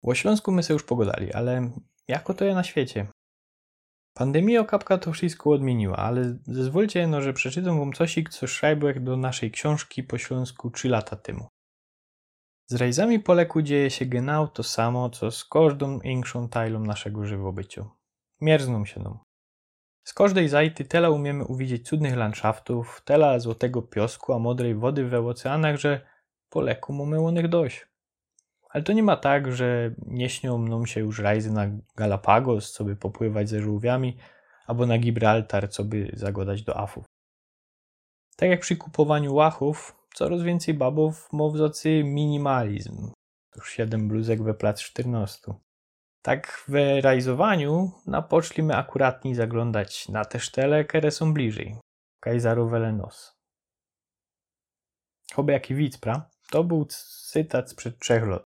O 0.02 0.14
Śląsku 0.14 0.52
my 0.52 0.62
se 0.62 0.72
już 0.72 0.82
pogodali, 0.82 1.32
ale 1.32 1.70
jako 2.08 2.34
to 2.34 2.44
je 2.44 2.54
na 2.54 2.64
świecie? 2.64 3.06
Pandemia 4.14 4.60
okapka 4.60 4.98
to 4.98 5.12
wszystko 5.12 5.50
odmieniła, 5.50 5.96
ale 5.96 6.38
zezwólcie 6.46 7.06
no, 7.06 7.20
że 7.20 7.32
przeczytam 7.32 7.78
wam 7.78 7.92
cosik, 7.92 8.28
co 8.30 8.46
szajbłek 8.46 9.04
do 9.04 9.16
naszej 9.16 9.50
książki 9.50 10.02
po 10.02 10.18
śląsku 10.18 10.70
3 10.70 10.88
lata 10.88 11.16
temu. 11.16 11.48
Z 12.70 12.74
rajzami 12.74 13.20
poleku 13.20 13.62
dzieje 13.62 13.90
się 13.90 14.06
genau 14.06 14.46
to 14.48 14.62
samo, 14.62 15.10
co 15.10 15.30
z 15.30 15.44
każdą 15.44 15.98
większą 15.98 16.48
tajlą 16.48 16.80
naszego 16.80 17.26
żywobyciu. 17.26 17.90
Mierzną 18.40 18.84
się 18.84 19.00
nam. 19.00 19.18
Z 20.04 20.14
każdej 20.14 20.48
zajty 20.48 20.84
tela 20.84 21.10
umiemy 21.10 21.44
uwidzieć 21.44 21.88
cudnych 21.88 22.16
landschaftów, 22.16 23.02
tela 23.04 23.38
złotego 23.38 23.82
piosku, 23.82 24.32
a 24.32 24.38
modrej 24.38 24.74
wody 24.74 25.04
we 25.04 25.20
oceanach, 25.20 25.76
że 25.76 26.06
poleku 26.48 26.92
mamy 26.92 27.20
onych 27.20 27.48
dość. 27.48 27.89
Ale 28.70 28.84
to 28.84 28.92
nie 28.92 29.02
ma 29.02 29.16
tak, 29.16 29.52
że 29.52 29.94
nie 30.06 30.30
śnią 30.30 30.58
mną 30.58 30.86
się 30.86 31.00
już 31.00 31.18
rajzy 31.18 31.52
na 31.52 31.66
Galapagos, 31.96 32.72
co 32.72 32.84
by 32.84 32.96
popływać 32.96 33.48
ze 33.48 33.60
żółwiami, 33.60 34.16
albo 34.66 34.86
na 34.86 34.98
Gibraltar, 34.98 35.70
co 35.70 35.84
by 35.84 36.10
zagodać 36.12 36.62
do 36.62 36.76
afów. 36.76 37.04
Tak 38.36 38.50
jak 38.50 38.60
przy 38.60 38.76
kupowaniu 38.76 39.34
łachów, 39.34 39.96
coraz 40.14 40.42
więcej 40.42 40.74
babów 40.74 41.28
ma 41.32 41.48
w 41.48 41.56
zocy 41.56 42.04
minimalizm. 42.04 43.12
Już 43.56 43.72
7 43.72 44.08
bluzek 44.08 44.42
we 44.42 44.54
plac 44.54 44.82
14. 44.82 45.54
Tak 46.22 46.64
w 46.68 46.74
realizowaniu 46.74 47.92
napoczlimy 48.06 48.76
akuratnie 48.76 49.34
zaglądać 49.34 50.08
na 50.08 50.24
te 50.24 50.40
sztele, 50.40 50.84
które 50.84 51.10
są 51.10 51.34
bliżej. 51.34 51.76
Kajzarowe 52.20 52.92
nos. 52.92 53.32
Choby 55.34 55.52
jaki 55.52 55.74
widz, 55.74 55.98
pra? 55.98 56.30
To 56.50 56.64
był 56.64 56.86
cytat 57.30 57.70
sprzed 57.70 57.98
trzech 57.98 58.26
lat. 58.26 58.49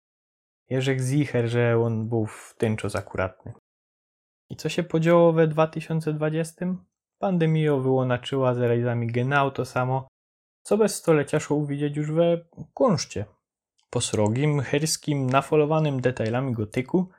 Jerzek 0.70 1.02
Zicher, 1.02 1.48
że 1.48 1.80
on 1.80 2.10
był 2.10 2.26
w 2.26 2.56
ten 2.58 2.78
czas 2.78 2.96
akuratny. 2.96 3.54
I 4.50 4.56
co 4.56 4.70
się 4.70 4.84
podziało 4.84 5.34
we 5.34 5.48
2020? 5.48 6.66
Pandemia 7.20 7.76
wyłonaczyła 7.76 8.54
z 8.54 8.58
rejzami 8.58 9.08
genau 9.08 9.52
to 9.52 9.66
samo, 9.66 10.08
co 10.64 10.78
bez 10.78 10.96
stolecia 10.96 11.40
szło 11.40 11.66
widzieć 11.66 11.98
już 11.98 12.12
we 12.12 12.38
kunszcie. 12.74 13.26
Po 13.90 14.02
srogim, 14.02 14.62
herskim, 14.62 15.30
nafolowanym 15.30 16.02
detailami 16.02 16.54
gotyku 16.54 17.10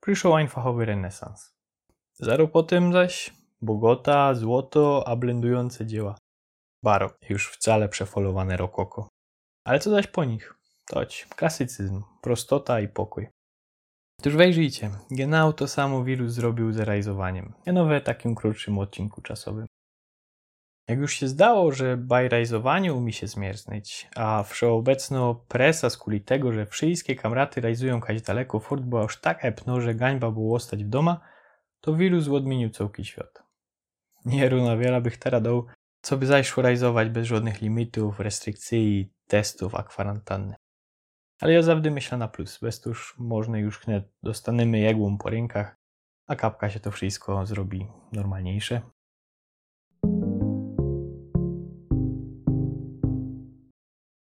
przyszł 0.00 0.34
einfachowy 0.34 0.84
renesans. 0.84 1.54
Zaro 2.12 2.48
potem 2.48 2.92
zaś 2.92 3.34
Bogota, 3.62 4.34
złoto, 4.34 5.04
a 5.08 5.16
blendujące 5.16 5.86
dzieła. 5.86 6.14
Barok, 6.82 7.18
już 7.30 7.50
wcale 7.50 7.88
przefolowane 7.88 8.56
rokoko. 8.56 9.08
Ale 9.64 9.78
co 9.78 9.90
zaś 9.90 10.06
po 10.06 10.24
nich? 10.24 10.54
Toć, 10.86 11.26
klasycyzm, 11.36 12.02
prostota 12.20 12.80
i 12.80 12.88
pokój. 12.88 13.28
Otóż 14.20 14.36
wejrzyjcie, 14.36 14.90
genau 15.10 15.52
to 15.52 15.68
samo 15.68 16.04
wirus 16.04 16.32
zrobił 16.32 16.72
z 16.72 16.78
rajzowaniem. 16.78 17.52
Mianowe 17.66 18.00
takim 18.00 18.34
krótszym 18.34 18.78
odcinku 18.78 19.22
czasowym. 19.22 19.66
Jak 20.88 20.98
już 20.98 21.14
się 21.14 21.28
zdało, 21.28 21.72
że 21.72 21.96
bajrajzowanie 21.96 22.94
umie 22.94 23.12
się 23.12 23.26
zmierznąć, 23.26 24.08
a 24.16 24.42
wszeobecno 24.42 25.34
presa 25.34 25.90
z 25.90 25.96
kuli 25.96 26.20
tego, 26.20 26.52
że 26.52 26.66
wszystkie 26.66 27.16
kamraty 27.16 27.60
rajzują 27.60 28.00
kaś 28.00 28.22
daleko, 28.22 28.60
furt 28.60 28.82
była 28.82 29.02
już 29.02 29.20
tak 29.20 29.44
epno, 29.44 29.80
że 29.80 29.94
gańba 29.94 30.30
było 30.30 30.56
ostać 30.56 30.84
w 30.84 30.88
doma, 30.88 31.20
to 31.80 31.96
wirus 31.96 32.28
odmienił 32.28 32.70
całki 32.70 33.04
świat. 33.04 33.42
Nie 34.24 34.48
runa 34.48 34.76
wiele 34.76 35.00
bych 35.00 35.16
teraz 35.16 35.42
dał, 35.42 35.66
co 36.02 36.16
by 36.16 36.26
zajszło 36.26 36.62
rajzować 36.62 37.08
bez 37.08 37.26
żadnych 37.26 37.60
limitów, 37.60 38.20
restrykcji, 38.20 39.12
testów, 39.28 39.74
a 39.74 39.82
kwarantanny. 39.82 40.54
Ale 41.40 41.52
ja 41.52 41.62
zawsze 41.62 41.90
myślę 41.90 42.18
na 42.18 42.28
plus, 42.28 42.58
bez 42.58 42.80
to 42.80 42.88
już 42.88 43.14
można 43.18 43.58
już 43.58 43.78
chnet 43.78 44.04
dostanemy 44.22 44.78
jegłą 44.78 45.18
po 45.18 45.30
rękach, 45.30 45.76
a 46.26 46.36
kapka 46.36 46.70
się 46.70 46.80
to 46.80 46.90
wszystko 46.90 47.46
zrobi 47.46 47.86
normalniejsze. 48.12 48.80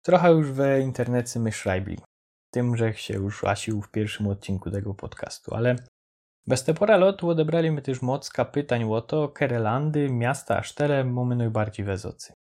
Trochę 0.05 0.31
już 0.31 0.51
we 0.51 0.81
internecie 0.81 1.39
myślajbli. 1.39 1.97
Tym, 2.53 2.77
że 2.77 2.93
się 2.93 3.13
już 3.13 3.43
łasił 3.43 3.81
w 3.81 3.91
pierwszym 3.91 4.27
odcinku 4.27 4.71
tego 4.71 4.93
podcastu, 4.93 5.55
ale 5.55 5.75
bez 6.47 6.63
te 6.63 6.73
pora 6.73 6.97
lotu 6.97 7.29
odebraliśmy 7.29 7.81
też 7.81 8.01
mocka 8.01 8.45
pytań 8.45 8.83
o 8.83 9.01
to, 9.01 9.29
Kerelandy, 9.29 10.09
miasta 10.09 10.57
aż 10.57 10.73
tyle 10.73 11.03
mamy 11.03 11.35
najbardziej 11.35 11.85
wezocy. 11.85 12.33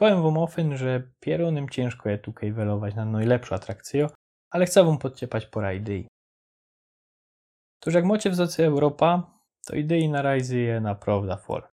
Powiem 0.00 0.22
wam 0.22 0.38
ofyn, 0.38 0.76
że 0.76 1.02
pieronym 1.20 1.68
ciężko 1.68 2.08
je 2.08 2.18
tutaj 2.18 2.52
welować 2.52 2.94
na 2.94 3.04
najlepszą 3.04 3.54
atrakcję, 3.54 4.06
ale 4.50 4.66
chcę 4.66 4.84
wam 4.84 4.98
podciepać 4.98 5.46
pora 5.46 5.72
idei. 5.72 6.08
Toż 7.80 7.94
jak 7.94 8.04
macie 8.04 8.30
w 8.30 8.34
zocie 8.34 8.66
Europa, 8.66 9.40
to 9.66 9.76
idei 9.76 10.08
na 10.08 10.22
rajzy 10.22 10.58
je 10.58 10.80
naprawdę 10.80 11.36
for. 11.36 11.68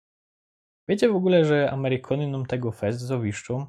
Wiecie 0.88 1.08
w 1.08 1.16
ogóle, 1.16 1.44
że 1.44 1.70
Amerykany 1.70 2.26
nam 2.26 2.46
tego 2.46 2.72
fest 2.72 3.00
zowiszczą 3.00 3.66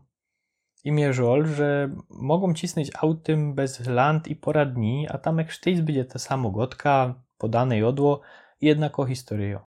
i 0.84 0.92
mierzol, 0.92 1.46
że 1.46 1.96
mogą 2.10 2.54
cisnąć 2.54 2.92
autem 3.00 3.56
bez 3.56 3.88
land 3.88 4.28
i 4.28 4.36
pora 4.36 4.66
dni, 4.66 5.08
a 5.10 5.18
tam 5.18 5.38
jak 5.38 5.52
sztyc 5.52 5.80
będzie 5.80 6.06
ta 6.06 6.20
samo 6.20 6.52
gotka, 6.52 7.24
podane 7.38 7.78
jodło 7.78 8.22
i 8.62 8.66
jednak 8.66 9.00
o 9.00 9.06
historię. 9.06 9.60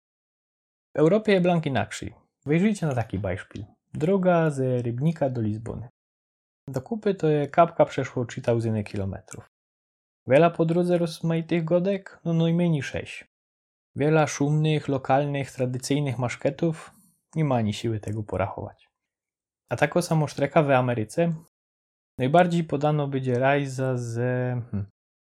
W 0.96 1.00
Europie 1.00 1.32
je 1.32 1.42
blanki 1.42 1.72
nakrzy. 1.72 2.14
Wyjrzyjcie 2.46 2.88
na 2.88 2.96
taki 2.96 3.20
bajszpil. 3.20 3.79
Droga 3.94 4.50
z 4.50 4.86
Rybnika 4.86 5.30
do 5.30 5.42
Lizbony. 5.42 5.90
Do 6.68 6.82
kupy 6.82 7.16
to 7.16 7.28
kapka 7.52 7.86
przeszło 7.86 8.26
3000 8.26 8.84
kilometrów. 8.84 9.50
Wiele 10.28 10.52
po 10.52 10.66
drodze 10.66 10.98
rozmaitych 10.98 11.64
godek? 11.64 12.20
No 12.26 12.34
najmniej 12.34 12.84
sześć. 12.84 13.26
Wiele 13.96 14.28
szumnych, 14.28 14.88
lokalnych, 14.88 15.52
tradycyjnych 15.52 16.18
maszketów? 16.18 16.92
Nie 17.36 17.46
ma 17.46 17.56
ani 17.56 17.74
siły 17.74 18.00
tego 18.00 18.24
porachować. 18.24 18.90
A 19.70 19.76
taką 19.76 20.02
samą 20.02 20.28
sztreka 20.28 20.64
w 20.64 20.72
Ameryce? 20.72 21.34
Najbardziej 22.18 22.64
podano 22.64 23.08
będzie 23.08 23.40
rajza 23.40 23.98
ze, 23.98 24.62
hmm, 24.72 24.90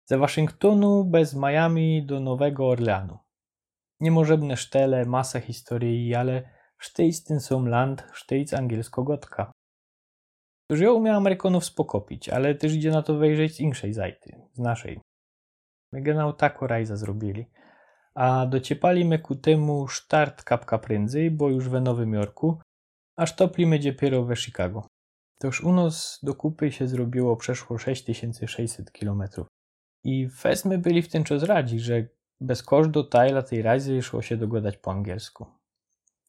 ze 0.06 0.18
Waszyngtonu 0.18 1.06
bez 1.06 1.36
Miami 1.36 2.06
do 2.06 2.20
Nowego 2.20 2.68
Orleanu. 2.68 3.18
Niemożebne 4.00 4.58
sztele, 4.58 5.06
masa 5.06 5.40
historii, 5.40 6.16
ale 6.16 6.61
Sztyc 6.82 7.24
ten 7.24 7.40
są 7.40 7.66
land, 7.66 8.04
sztyc 8.14 8.54
angielsko-gotka. 8.54 9.52
Już 10.72 10.80
ją 10.80 10.94
umiał 10.94 11.18
Amerykanów 11.18 11.66
spokopić, 11.66 12.30
ale 12.30 12.56
też 12.56 12.74
idzie 12.74 12.92
na 12.92 13.02
to 13.02 13.18
wejrzeć 13.18 13.56
z 13.56 13.60
inszej 13.60 13.94
zajty, 13.94 14.42
z 14.54 14.60
naszej. 14.60 15.00
My 15.94 16.02
genau 16.02 16.34
tako 16.34 16.68
rajza 16.68 16.96
zrobili. 16.96 17.46
A 18.16 18.46
dociepali 18.46 19.06
my 19.06 19.20
ku 19.20 19.36
temu 19.36 19.88
start 19.88 20.44
kapka 20.44 20.78
prędzej, 20.78 21.32
bo 21.32 21.50
już 21.50 21.70
we 21.70 21.82
Nowym 21.82 22.14
Jorku, 22.14 22.60
aż 23.18 23.36
toplimy 23.36 23.80
dopiero 23.80 24.26
we 24.26 24.36
Chicago. 24.36 24.88
To 25.40 25.48
już 25.48 25.64
u 25.64 25.74
nas 25.74 26.20
do 26.24 26.36
kupy 26.36 26.72
się 26.72 26.88
zrobiło 26.88 27.36
przeszło 27.36 27.78
6600 27.78 28.92
km. 28.92 29.24
I 30.04 30.30
fest 30.30 30.66
my 30.66 30.78
byli 30.78 31.02
w 31.02 31.10
ten 31.10 31.24
czas 31.24 31.44
radzi, 31.44 31.80
że 31.80 32.08
bez 32.42 32.64
kosztu 32.64 33.04
tajla 33.04 33.42
tej 33.42 33.62
razy 33.62 34.02
szło 34.02 34.22
się 34.22 34.38
dogadać 34.38 34.78
po 34.78 34.92
angielsku. 34.92 35.61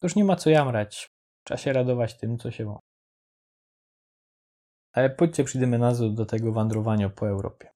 Już 0.03 0.17
nie 0.17 0.25
ma 0.25 0.37
co 0.37 0.51
jamrać. 0.51 1.11
Trzeba 1.45 1.59
się 1.59 1.73
radować 1.73 2.17
tym, 2.17 2.39
co 2.39 2.51
się 2.51 2.65
ma. 2.65 2.79
Ale 4.93 5.11
pójdźcie 5.11 5.45
przyjdziemy 5.45 5.79
nazw 5.79 6.03
do 6.15 6.27
tego 6.27 6.53
wandrowania 6.53 7.11
po 7.11 7.29
Europie. 7.29 7.71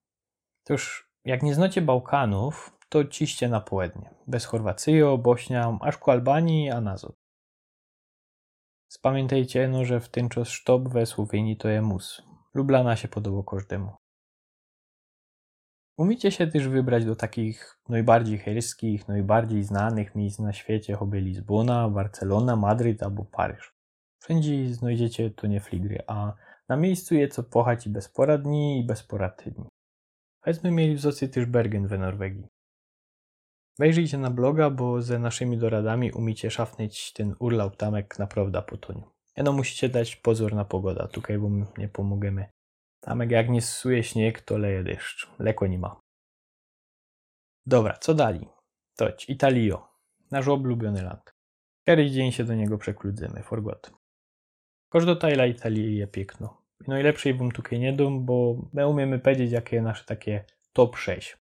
To 0.64 0.72
już 0.72 1.10
jak 1.24 1.42
nie 1.42 1.54
znacie 1.54 1.82
Bałkanów, 1.82 2.78
to 2.88 3.04
ciście 3.04 3.48
na 3.48 3.60
połednie. 3.60 4.14
Bez 4.26 4.44
Chorwacyjo, 4.44 5.18
Bośnia, 5.18 5.78
aż 5.80 5.98
ku 5.98 6.10
Albanii, 6.10 6.70
a 6.70 6.80
nazot. 6.80 7.16
Spamiętajcie, 8.92 9.68
no, 9.68 9.84
że 9.84 10.00
w 10.00 10.08
ten 10.08 10.28
czas 10.28 10.48
sztop 10.48 10.88
we 10.88 11.06
Słowenii 11.06 11.56
to 11.56 11.68
je 11.68 11.82
mus. 11.82 12.22
Lublana 12.54 12.96
się 12.96 13.08
podoba 13.08 13.42
każdemu. 13.50 13.96
Umiecie 15.98 16.30
się 16.30 16.46
też 16.46 16.68
wybrać 16.68 17.04
do 17.04 17.16
takich 17.16 17.78
najbardziej 17.88 18.38
herskich, 18.38 19.09
najbardziej 19.09 19.62
znanych 19.64 20.14
miejsc 20.14 20.38
na 20.38 20.52
świecie, 20.52 20.94
choby 20.94 21.20
Lizbona, 21.20 21.88
Barcelona, 21.88 22.56
Madryt 22.56 23.02
albo 23.02 23.24
Paryż. 23.24 23.74
Wszędzie 24.22 24.74
znajdziecie 24.74 25.30
to 25.30 25.46
nie 25.46 25.61
fligry, 25.61 26.02
a 26.06 26.32
na 26.68 26.76
miejscu 26.76 27.14
je 27.14 27.28
co 27.28 27.42
pochać 27.42 27.87
i 27.87 27.90
bez 27.90 28.09
poradni 28.09 28.80
i 28.80 28.87
bez 28.87 29.02
poradni. 29.02 29.52
Weźmy 30.46 30.70
mieli 30.70 30.94
w 30.94 31.00
Zocy 31.00 31.28
też 31.28 31.46
Bergen 31.46 31.87
w 31.87 31.98
Norwegii. 31.98 32.46
Wejrzyjcie 33.78 34.18
na 34.18 34.30
bloga, 34.30 34.70
bo 34.70 35.02
ze 35.02 35.18
naszymi 35.18 35.59
doradami 35.59 36.12
umiecie 36.12 36.50
szafnąć 36.50 37.12
ten 37.12 37.35
urlaub 37.38 37.76
tamek 37.76 38.18
naprawdę 38.18 38.62
potoniu. 38.62 39.11
Jedno 39.37 39.52
musicie 39.52 39.88
dać 39.88 40.16
pozór 40.16 40.54
na 40.54 40.64
pogoda, 40.64 41.09
tutaj 41.09 41.38
wam 41.38 41.66
nie 41.78 41.88
pomogemy. 41.88 42.55
Tamek 43.06 43.30
jak 43.30 43.48
nie 43.48 43.62
ssuje 43.62 44.02
śnieg, 44.02 44.40
to 44.40 44.58
leje 44.58 44.82
deszcz. 44.82 45.30
Leko 45.38 45.66
nie 45.66 45.78
ma. 45.78 46.00
Dobra, 47.66 47.98
co 47.98 48.14
dali? 48.14 48.46
Toć, 48.96 49.28
Italio. 49.28 49.88
Nasz 50.30 50.48
ulubiony 50.48 51.02
land. 51.02 51.34
Kiedyś 51.86 52.12
dzień 52.12 52.32
się 52.32 52.44
do 52.44 52.54
niego 52.54 52.78
przekludzimy, 52.78 53.42
forgot. 53.42 53.92
Kosz 54.88 55.06
do 55.06 55.16
tajla 55.16 55.46
Italii 55.46 55.96
je 55.96 56.06
piękno. 56.06 56.62
I 56.86 56.90
najlepszej 56.90 57.34
wam 57.34 57.52
tutaj 57.52 57.78
nie 57.78 57.92
dam, 57.92 58.24
bo 58.24 58.56
my 58.72 58.88
umiemy 58.88 59.18
powiedzieć, 59.18 59.52
jakie 59.52 59.82
nasze 59.82 60.04
takie 60.04 60.44
top 60.72 60.96
6. 60.96 61.36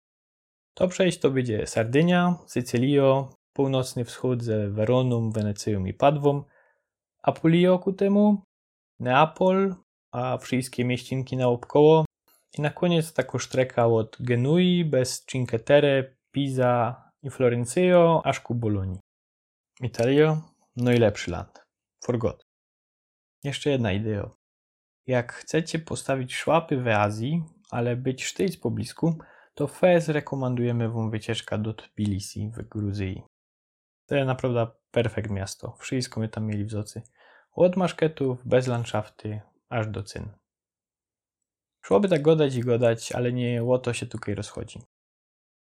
Top 0.74 0.94
6 0.94 1.20
to 1.20 1.32
będzie 1.32 1.68
Sardynia, 1.68 2.36
Sycylio, 2.46 3.30
północny 3.54 4.06
wschód 4.06 4.44
ze 4.44 4.70
Weroną, 4.70 5.32
Wenecją 5.32 5.86
i 5.86 5.94
Padwą, 5.94 6.44
Apulio 7.22 7.80
ku 7.80 7.94
temu, 7.94 8.42
Neapol, 9.00 9.76
a 10.12 10.38
wszystkie 10.38 10.86
mieścinki 10.86 11.38
naokoło 11.38 12.06
i 12.58 12.62
na 12.62 12.70
koniec 12.70 13.14
taka 13.14 13.40
sztreka 13.40 13.88
od 13.88 14.18
Genui 14.20 14.86
bez 14.86 15.26
Cinque 15.26 15.60
Terre, 15.60 16.16
Pisa 16.32 17.10
i 17.24 17.30
Florencio 17.30 18.22
aż 18.26 18.40
ku 18.40 18.56
Bolonii. 18.56 19.00
Italio, 19.82 20.42
najlepszy 20.76 21.32
land. 21.32 21.64
Forgot. 22.04 22.46
Jeszcze 23.44 23.70
jedna 23.70 23.92
idea. 23.92 24.30
Jak 25.08 25.34
chcecie 25.34 25.80
postawić 25.80 26.36
szłapy 26.36 26.78
w 26.78 26.88
Azji, 26.88 27.44
ale 27.70 27.96
być 27.96 28.24
sztyc 28.24 28.58
po 28.58 28.72
blisku, 28.72 29.18
to 29.54 29.68
fez 29.68 30.08
rekomendujemy 30.08 30.90
wam 30.90 31.12
wycieczka 31.12 31.58
do 31.58 31.74
Tbilisi 31.74 32.50
w 32.50 32.68
Gruzji. 32.70 33.24
To 34.06 34.16
jest 34.16 34.28
naprawdę 34.28 34.68
perfekt 34.92 35.30
miasto. 35.30 35.76
Wszystko 35.80 36.20
my 36.20 36.30
tam 36.30 36.46
mieli 36.46 36.66
w 36.66 36.72
zocy. 36.72 37.02
Od 37.52 37.76
maszketów, 37.76 38.48
bez 38.48 38.68
landszafty, 38.68 39.42
aż 39.72 39.88
do 39.88 40.04
cyn. 40.04 40.30
Szłoby 41.82 42.10
tak 42.10 42.22
godać 42.22 42.56
i 42.56 42.62
godać, 42.62 43.12
ale 43.12 43.34
nie 43.34 43.64
łoto 43.64 43.94
się 43.94 44.06
tutaj 44.06 44.36
rozchodzi. 44.36 44.80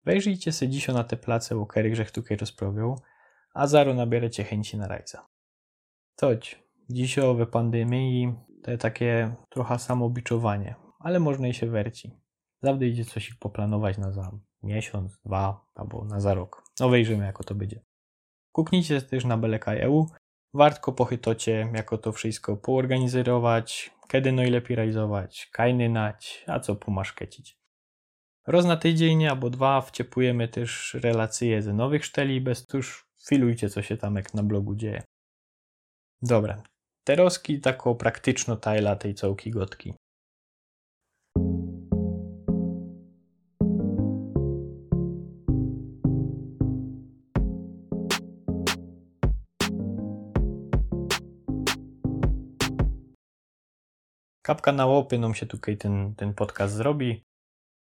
Wejrzyjcie 0.05 0.52
se 0.52 0.68
dzisiaj 0.68 0.94
na 0.94 1.05
te 1.05 1.16
place 1.16 1.57
łokery, 1.57 1.90
grzech 1.90 2.11
tutaj 2.11 2.37
rozprawią, 2.37 2.96
a 3.55 3.66
zaro 3.66 3.94
nabierecie 3.94 4.44
chęci 4.44 4.76
na 4.76 4.88
rajca. 4.88 5.28
Toć, 6.16 6.62
dzisiowe 6.90 7.46
pandemii 7.46 8.35
to 8.62 8.76
takie 8.78 9.35
trochę 9.48 9.78
samobiczowanie, 9.78 10.74
ale 10.98 11.20
można 11.20 11.48
i 11.48 11.55
się 11.55 11.66
werci. 11.66 12.20
Zawsze 12.62 12.87
idzie 12.87 13.05
coś 13.05 13.28
ich 13.28 13.38
poplanować 13.38 13.98
na 13.98 14.12
za 14.12 14.33
miesiąc, 14.62 15.20
dwa 15.24 15.66
albo 15.74 16.05
na 16.05 16.20
za 16.20 16.35
rok. 16.35 16.64
No 16.81 16.88
wejrzymy, 16.88 17.24
jako 17.24 17.44
to 17.44 17.55
będzie. 17.55 17.81
Kuknijcie 18.52 19.02
też 19.02 19.24
na 19.24 19.37
Belekaj 19.37 19.81
EU. 19.81 20.07
Wartko 20.54 20.92
pochytocie, 20.92 21.70
jako 21.74 21.98
to 21.98 22.12
wszystko 22.12 22.56
poorganizować, 22.56 23.90
kiedy 24.08 24.32
najlepiej 24.32 24.76
realizować, 24.76 25.48
kajny 25.52 25.88
nać, 25.88 26.44
a 26.46 26.60
co 26.60 26.76
pomaszkecić. 26.76 27.58
Roz 28.46 28.64
na 28.66 28.76
tydzień 28.76 29.26
albo 29.26 29.50
dwa 29.50 29.80
wciepujemy 29.80 30.48
też 30.48 30.94
relacje 30.94 31.62
ze 31.62 31.72
nowych 31.72 32.04
szteli, 32.04 32.40
bez 32.40 32.66
tuż 32.66 33.06
filujcie, 33.28 33.68
co 33.68 33.82
się 33.82 33.96
tam 33.96 34.16
jak 34.16 34.34
na 34.34 34.42
blogu 34.42 34.74
dzieje. 34.74 35.02
Dobra, 36.22 36.62
teroski 37.04 37.60
taką 37.60 37.94
praktyczno 37.94 38.56
tajla 38.56 38.96
tej 38.96 39.14
całki 39.14 39.50
gotki. 39.50 39.94
Kapka 54.42 54.72
na 54.72 54.87
łopy 54.87 55.18
nam 55.18 55.35
się 55.35 55.46
tutaj 55.46 55.76
ten, 55.76 56.14
ten 56.14 56.35
podcast 56.35 56.74
zrobi, 56.74 57.24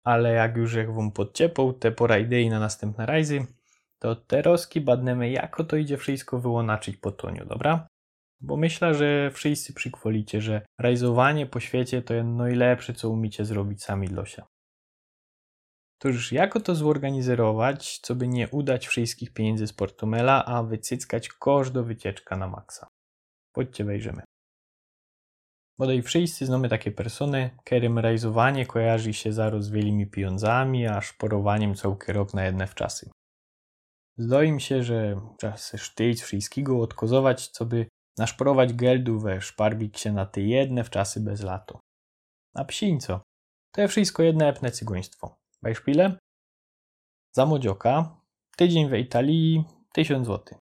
ale 0.03 0.33
jak 0.33 0.57
już 0.57 0.73
jak 0.73 0.93
wam 0.93 1.11
podciepał 1.11 1.73
te 1.73 1.91
pora 1.91 2.17
idei 2.17 2.49
na 2.49 2.59
następne 2.59 3.05
rajzy, 3.05 3.45
to 3.99 4.15
te 4.15 4.41
roski 4.41 4.81
badnemy, 4.81 5.29
jako 5.29 5.63
to 5.63 5.75
idzie 5.75 5.97
wszystko 5.97 6.39
wyłonaczyć 6.39 6.97
po 6.97 7.11
toniu, 7.11 7.45
dobra? 7.45 7.87
Bo 8.41 8.57
myślę, 8.57 8.93
że 8.93 9.31
wszyscy 9.31 9.73
przykwolicie, 9.73 10.41
że 10.41 10.61
rajzowanie 10.79 11.45
po 11.45 11.59
świecie 11.59 12.01
to 12.01 12.13
jest 12.13 12.27
najlepsze, 12.27 12.93
co 12.93 13.09
umiecie 13.09 13.45
zrobić 13.45 13.83
sami 13.83 14.07
dla 14.07 14.25
się. 14.25 14.43
To 16.01 16.07
już 16.07 16.31
jako 16.31 16.59
to 16.59 16.75
zorganizować, 16.75 17.99
co 17.99 18.15
by 18.15 18.27
nie 18.27 18.49
udać 18.49 18.87
wszystkich 18.87 19.33
pieniędzy 19.33 19.67
z 19.67 19.73
portmela, 19.73 20.45
a 20.45 20.63
wycyckać 20.63 21.29
kosz 21.29 21.71
do 21.71 21.83
wycieczka 21.83 22.37
na 22.37 22.47
maksa. 22.47 22.87
Chodźcie, 23.55 23.83
wejrzymy. 23.83 24.26
Bodaj 25.79 26.01
wszyscy 26.01 26.45
znamy 26.45 26.69
takie 26.69 26.91
persony, 26.91 27.57
którym 27.65 27.99
rajzowanie 27.99 28.65
kojarzy 28.65 29.13
się 29.13 29.33
zaraz 29.33 29.65
z 29.65 29.69
wielimi 29.69 30.07
pieniądzami, 30.07 30.87
a 30.87 31.01
szporowaniem 31.01 31.75
całkiem 31.75 32.15
rok 32.15 32.33
na 32.33 32.45
jedne 32.45 32.67
wczasy. 32.67 33.09
Zdaje 34.17 34.51
mi 34.51 34.61
się, 34.61 34.83
że 34.83 35.21
se 35.55 35.77
sztyć 35.77 36.21
wszystkiego 36.21 36.81
odkozować, 36.81 37.47
co 37.47 37.65
by 37.65 37.87
naszporować 38.17 38.73
geldu 38.73 39.19
we 39.19 39.41
szparbić 39.41 39.99
się 39.99 40.11
na 40.11 40.25
te 40.25 40.41
jedne 40.41 40.83
wczasy 40.83 41.19
bez 41.19 41.43
lato. 41.43 41.79
A 42.53 42.65
psińco, 42.65 43.21
to 43.71 43.81
jest 43.81 43.91
wszystko 43.91 44.23
jedne 44.23 44.47
epne 44.47 44.71
cygoństwo. 44.71 45.35
Beispiele? 45.61 46.17
Za 47.31 47.45
młodzioka, 47.45 48.15
tydzień 48.55 48.89
w 48.89 48.93
Italii 48.93 49.63
1000 49.93 50.27
zł. 50.27 50.59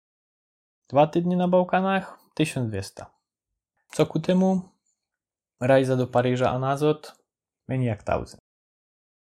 Dwa 0.88 1.06
tygodnie 1.06 1.36
na 1.36 1.48
Bałkanach 1.48 2.18
1200. 2.34 3.06
Co 3.92 4.06
ku 4.06 4.20
temu? 4.20 4.79
Rajza 5.60 5.96
do 5.96 6.06
Paryża 6.06 6.50
a 6.50 6.58
nazot 6.58 7.14
mniej 7.68 7.86
jak 7.86 8.02
tauzy. 8.02 8.38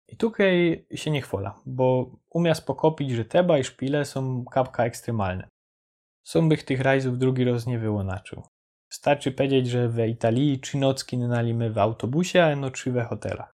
I 0.07 0.17
tutaj 0.17 0.85
się 0.95 1.11
nie 1.11 1.21
chwola, 1.21 1.61
bo 1.65 2.15
umiast 2.29 2.65
pokopić, 2.65 3.11
że 3.11 3.25
teba 3.25 3.57
i 3.57 3.63
szpile 3.63 4.05
są 4.05 4.45
kapka 4.45 4.85
ekstremalne. 4.85 5.47
Są 6.23 6.49
bych 6.49 6.63
tych 6.63 6.81
rajzów 6.81 7.17
drugi 7.17 7.43
raz 7.45 7.67
nie 7.67 7.79
wyłonaczył. 7.79 8.43
Starczy 8.91 9.31
powiedzieć, 9.31 9.67
że 9.67 9.89
w 9.89 9.99
Italii 9.99 10.59
trzy 10.59 10.77
nocki 10.77 11.17
nalimy 11.17 11.71
w 11.71 11.77
autobusie, 11.77 12.43
a 12.43 12.55
no 12.55 12.71
trzy 12.71 12.91
we 12.91 13.03
hotelach. 13.03 13.51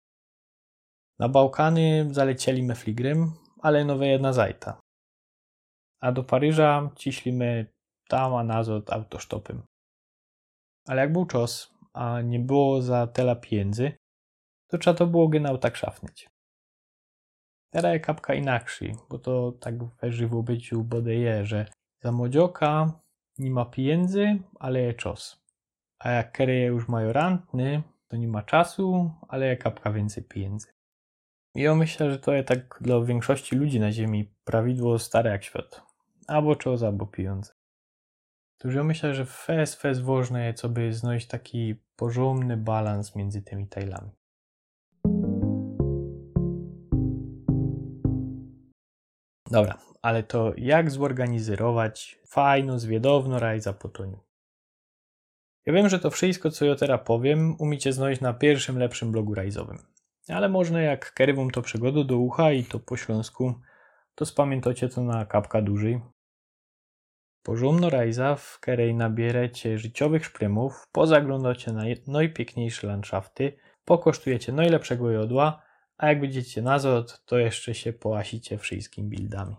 Na 1.19 1.29
Bałkany 1.29 2.07
zalecieliśmy 2.11 2.75
fligrem, 2.75 3.31
ale 3.61 3.85
nowe 3.85 4.07
jedna 4.07 4.33
zajta. 4.33 4.81
A 6.01 6.11
do 6.11 6.23
Paryża 6.23 6.89
ciślimy 6.95 7.65
tam 8.07 8.35
a 8.35 8.43
nazot 8.43 8.93
autostopem. 8.93 9.63
Ale 10.87 11.01
jak 11.01 11.13
był 11.13 11.25
czas, 11.25 11.72
a 11.93 12.21
nie 12.21 12.39
było 12.39 12.81
za 12.81 13.07
tela 13.07 13.35
pieniędzy, 13.35 13.91
to 14.67 14.77
trzeba 14.77 14.97
to 14.97 15.07
było 15.07 15.27
genau 15.27 15.57
tak 15.57 15.77
szafnić. 15.77 16.29
Teraz 17.69 18.01
kapka 18.01 18.33
inaczej, 18.33 18.95
bo 19.09 19.19
to 19.19 19.51
tak 19.51 19.83
we 19.83 20.11
żywo 20.11 20.43
byciu 20.43 20.83
bodeje, 20.83 21.45
że 21.45 21.65
za 22.03 22.11
młodzioka 22.11 22.99
nie 23.37 23.51
ma 23.51 23.65
pieniędzy, 23.65 24.39
ale 24.59 24.79
je 24.79 24.93
czas. 24.93 25.43
A 25.99 26.11
jak 26.11 26.31
kereje 26.31 26.65
już 26.65 26.87
majorantny, 26.87 27.83
to 28.07 28.17
nie 28.17 28.27
ma 28.27 28.43
czasu, 28.43 29.11
ale 29.27 29.45
je 29.45 29.57
kapka 29.57 29.91
więcej 29.91 30.23
pieniędzy. 30.23 30.67
I 31.55 31.61
ja 31.61 31.75
myślę, 31.75 32.11
że 32.11 32.19
to 32.19 32.33
jest 32.33 32.47
tak 32.47 32.77
dla 32.81 33.01
większości 33.01 33.55
ludzi 33.55 33.79
na 33.79 33.91
ziemi 33.91 34.33
prawidło 34.43 34.99
stare 34.99 35.29
jak 35.29 35.43
świat. 35.43 35.81
Albo 36.27 36.55
czas, 36.55 36.83
albo 36.83 37.07
pieniądze. 37.07 37.53
To 38.63 38.71
ja 38.71 38.83
myślę, 38.83 39.13
że 39.13 39.25
fest, 39.25 39.81
fest 39.81 40.01
ważne 40.01 40.45
jest, 40.45 40.67
by 40.67 40.93
znaleźć 40.93 41.27
taki 41.27 41.75
porządny 41.95 42.57
balans 42.57 43.15
między 43.15 43.41
tymi 43.41 43.67
tajlami. 43.67 44.11
Dobra, 49.51 49.77
ale 50.01 50.23
to 50.23 50.53
jak 50.57 50.91
zorganizować 50.91 52.19
fajną, 52.27 52.79
zwiedowną 52.79 53.39
rajza 53.39 53.73
po 53.73 53.89
toniu? 53.89 54.19
Ja 55.65 55.73
wiem, 55.73 55.89
że 55.89 55.99
to 55.99 56.09
wszystko, 56.09 56.51
co 56.51 56.65
ja 56.65 56.75
teraz 56.75 57.01
powiem, 57.05 57.55
umiecie 57.59 57.93
znaleźć 57.93 58.21
na 58.21 58.33
pierwszym 58.33 58.77
lepszym 58.77 59.11
blogu 59.11 59.35
rajzowym. 59.35 59.77
Ale 60.29 60.49
można 60.49 60.81
jak 60.81 61.13
kerywą 61.13 61.49
to 61.49 61.61
przygodę 61.61 62.05
do 62.05 62.17
ucha 62.17 62.51
i 62.51 62.63
to 62.63 62.79
po 62.79 62.97
śląsku, 62.97 63.53
to 64.15 64.25
spamiętacie 64.25 64.89
to 64.89 65.03
na 65.03 65.25
kapka 65.25 65.61
dłużej. 65.61 66.12
Porządno 67.43 67.89
rajza, 67.89 68.35
w 68.35 68.59
której 68.59 68.95
nabierecie 68.95 69.77
życiowych 69.77 70.25
szprymów, 70.25 70.87
pozaglądacie 70.91 71.71
na 71.71 71.83
najpiękniejsze 72.07 72.87
landszafty, 72.87 73.57
pokosztujecie 73.85 74.51
najlepszego 74.51 75.11
jodła, 75.11 75.61
a 75.97 76.07
jak 76.07 76.21
będziecie 76.21 76.61
na 76.61 76.79
zot, 76.79 77.25
to 77.25 77.37
jeszcze 77.37 77.73
się 77.75 77.93
połasicie 77.93 78.57
wszystkimi 78.57 79.09
buildami. 79.09 79.55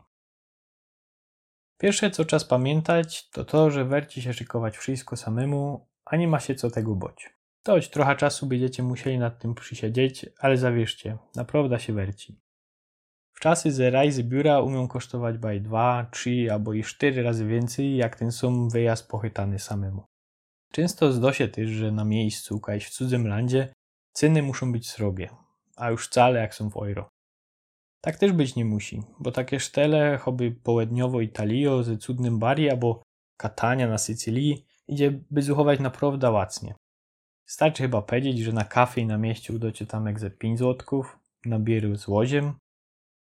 Pierwsze, 1.78 2.10
co 2.10 2.24
czas 2.24 2.44
pamiętać, 2.44 3.30
to 3.30 3.44
to, 3.44 3.70
że 3.70 3.84
werci 3.84 4.22
się 4.22 4.32
szykować 4.32 4.76
wszystko 4.76 5.16
samemu, 5.16 5.88
a 6.04 6.16
nie 6.16 6.28
ma 6.28 6.40
się 6.40 6.54
co 6.54 6.70
tego 6.70 6.94
boć. 6.94 7.30
Toć 7.62 7.88
trochę 7.88 8.16
czasu 8.16 8.46
będziecie 8.46 8.82
musieli 8.82 9.18
nad 9.18 9.38
tym 9.38 9.54
przysiedzieć, 9.54 10.26
ale 10.38 10.56
zawierzcie, 10.56 11.18
naprawdę 11.36 11.80
się 11.80 11.92
werci. 11.92 12.43
W 13.34 13.40
czasy 13.40 13.72
ze 13.72 13.90
rajzy 13.90 14.24
biura 14.24 14.60
umią 14.60 14.88
kosztować 14.88 15.38
baj 15.38 15.60
2, 15.60 16.06
3 16.10 16.48
albo 16.52 16.72
i 16.72 16.82
4 16.82 17.22
razy 17.22 17.46
więcej, 17.46 17.96
jak 17.96 18.16
ten 18.16 18.32
sam 18.32 18.70
wyjazd 18.70 19.08
pochytany 19.08 19.58
samemu. 19.58 20.04
Często 20.72 21.12
zdo 21.12 21.32
się 21.32 21.48
też, 21.48 21.70
że 21.70 21.92
na 21.92 22.04
miejscu, 22.04 22.60
kajś 22.60 22.86
w 22.86 22.90
cudzym 22.90 23.26
landzie, 23.26 23.74
ceny 24.12 24.42
muszą 24.42 24.72
być 24.72 24.90
srogie, 24.90 25.30
a 25.76 25.90
już 25.90 26.06
wcale 26.06 26.40
jak 26.40 26.54
są 26.54 26.70
w 26.70 26.76
euro. 26.76 27.08
Tak 28.00 28.18
też 28.18 28.32
być 28.32 28.56
nie 28.56 28.64
musi, 28.64 29.02
bo 29.20 29.32
takie 29.32 29.60
sztele, 29.60 30.18
choby 30.18 30.52
połedniowo 30.52 31.20
Italio 31.20 31.82
ze 31.82 31.96
cudnym 31.96 32.38
bari 32.38 32.70
albo 32.70 33.02
Katania 33.36 33.88
na 33.88 33.98
Sycylii, 33.98 34.66
idzie 34.88 35.20
by 35.30 35.42
zuchować 35.42 35.80
naprawdę 35.80 36.30
łacnie. 36.30 36.74
Starczy 37.46 37.82
chyba 37.82 38.02
powiedzieć, 38.02 38.38
że 38.38 38.52
na 38.52 38.64
kafie 38.64 39.00
i 39.00 39.06
na 39.06 39.18
mieście 39.18 39.52
udocie 39.52 39.86
tam 39.86 40.06
jak 40.06 40.20
ze 40.20 40.30
5 40.30 40.58
złotków, 40.58 41.18
na 41.46 41.58
bieru 41.58 41.96
z 41.96 42.08
łoziem, 42.08 42.54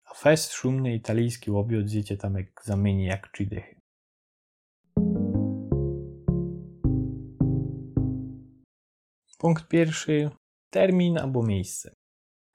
a 0.04 0.14
fest 0.14 0.52
szumny 0.52 0.94
italijski 0.94 1.50
łobiot 1.50 1.88
zjecie 1.88 2.16
tam 2.16 2.34
jak 2.34 2.62
zamieni 2.64 3.04
jak 3.04 3.28
trzy 3.28 3.46
dychy. 3.46 3.80
Punkt 9.44 9.68
pierwszy. 9.68 10.30
Termin 10.70 11.18
albo 11.18 11.42
miejsce. 11.42 11.94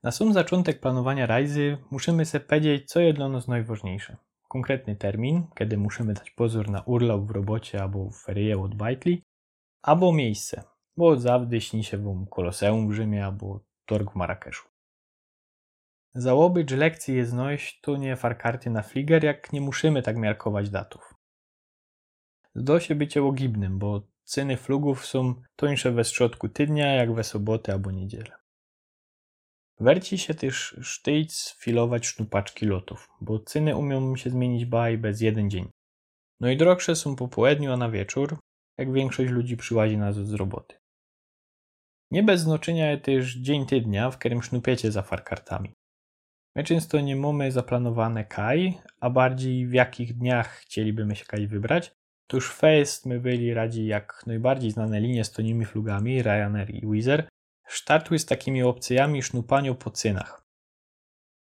Na 0.04 0.12
sam 0.12 0.34
zaczątek 0.34 0.80
planowania 0.80 1.26
rajzy 1.26 1.78
musimy 1.92 2.26
sobie 2.26 2.46
powiedzieć, 2.46 2.90
co 2.92 3.00
jest 3.00 3.16
dla 3.18 3.30
nas 3.30 3.48
najważniejsze. 3.48 4.18
Konkretny 4.48 4.96
termin, 4.96 5.48
kiedy 5.58 5.78
musimy 5.78 6.14
dać 6.14 6.32
pozór 6.32 6.70
na 6.70 6.82
urlop 6.82 7.28
w 7.28 7.32
robocie 7.32 7.82
albo 7.82 8.10
w 8.10 8.24
ferie 8.24 8.62
od 8.62 8.76
Bajtli, 8.76 9.24
albo 9.82 10.14
miejsce, 10.14 10.64
bo 10.98 11.20
zawdy 11.20 11.62
śni 11.62 11.84
się 11.84 11.98
wam 11.98 12.28
Koloseum 12.28 12.90
w 12.90 12.94
Rzymie 12.94 13.26
albo 13.26 13.60
Torg 13.86 14.12
w 14.12 14.16
Marrakeszu. 14.16 14.69
Załoby, 16.16 16.66
że 16.70 16.78
lekcji 16.78 17.16
jest 17.16 17.32
znojść, 17.32 17.82
to 17.82 17.98
nie 17.98 18.16
farkarty 18.16 18.70
na 18.70 18.82
fliger, 18.82 19.24
jak 19.24 19.54
nie 19.54 19.62
musimy 19.62 20.02
tak 20.02 20.18
miarkować 20.18 20.70
datów. 20.70 21.14
Zdo 22.56 22.80
się 22.80 22.96
bycie 22.96 23.22
łogibnym, 23.22 23.80
bo 23.80 24.08
ceny 24.24 24.58
flugów 24.58 25.06
są 25.06 25.42
tańsze 25.56 25.92
we 25.92 26.04
środku 26.04 26.50
tydnia, 26.50 26.94
jak 26.94 27.14
we 27.14 27.24
soboty 27.24 27.72
albo 27.72 27.92
niedzielę. 27.92 28.32
Werci 29.80 30.18
się 30.18 30.34
też 30.34 30.80
sztyjc 30.82 31.56
filować 31.60 32.08
sznupaczki 32.08 32.66
lotów, 32.66 33.10
bo 33.22 33.40
ceny 33.40 33.76
umią 33.76 34.16
się 34.16 34.30
zmienić 34.30 34.66
baj 34.66 34.98
bez 34.98 35.22
jeden 35.22 35.50
dzień. 35.50 35.70
No 36.40 36.50
i 36.50 36.58
droższe 36.58 36.96
są 36.96 37.16
po 37.16 37.28
południu, 37.28 37.72
a 37.72 37.78
na 37.78 37.90
wieczór, 37.90 38.38
jak 38.78 38.94
większość 38.94 39.32
ludzi 39.32 39.58
przyłazi 39.58 39.98
na 39.98 40.14
z 40.14 40.34
roboty. 40.34 40.76
Nie 42.12 42.24
bez 42.24 42.42
znaczenia 42.42 42.92
jest 42.92 43.04
też 43.04 43.36
dzień 43.36 43.66
tydnia, 43.66 44.12
w 44.12 44.18
którym 44.18 44.44
sznupiecie 44.44 44.92
za 44.92 45.02
farkartami. 45.02 45.74
My 46.60 46.64
często 46.64 47.02
nie 47.02 47.16
mamy 47.16 47.52
zaplanowane 47.52 48.26
kaj, 48.26 48.74
a 49.00 49.10
bardziej 49.10 49.68
w 49.68 49.74
jakich 49.74 50.18
dniach 50.18 50.50
chcielibyśmy 50.50 51.16
się 51.16 51.26
kaj 51.26 51.48
wybrać. 51.48 51.96
To 52.28 52.38
już 52.38 52.54
fest 52.54 53.06
my 53.06 53.20
byli 53.20 53.54
radzi 53.54 53.86
jak 53.86 54.24
najbardziej 54.28 54.72
znane 54.72 55.00
linie 55.00 55.24
z 55.24 55.32
tonimi 55.32 55.66
flugami 55.66 56.24
Ryanair 56.24 56.76
i 56.76 56.88
Wizz 56.88 57.08
Air 57.08 57.28
startuj 57.68 58.20
z 58.20 58.26
takimi 58.26 58.64
opcjami 58.64 59.24
sznupaniu 59.24 59.76
po 59.76 59.90
cynach. 59.90 60.46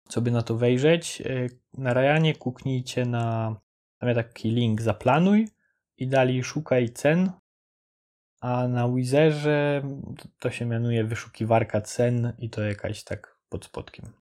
Co 0.09 0.20
by 0.20 0.31
na 0.31 0.42
to 0.42 0.57
wejrzeć? 0.57 1.20
E, 1.20 1.46
na 1.79 1.94
Rajanie 1.94 2.35
kuknijcie 2.35 3.07
na 3.07 3.57
tam 3.98 4.14
taki 4.14 4.50
link 4.50 4.83
zaplanuj 4.83 5.48
i 5.96 6.07
dali 6.09 6.44
szukaj 6.44 6.88
cen, 6.88 7.31
a 8.40 8.68
na 8.68 8.88
Wizerze 8.88 9.83
to 10.38 10.50
się 10.50 10.66
mianuje 10.66 11.05
wyszukiwarka 11.05 11.81
cen 11.81 12.33
i 12.38 12.50
to 12.50 12.62
jakaś 12.62 13.05
tak 13.05 13.38
pod 13.48 13.64
spodkiem. 13.64 14.24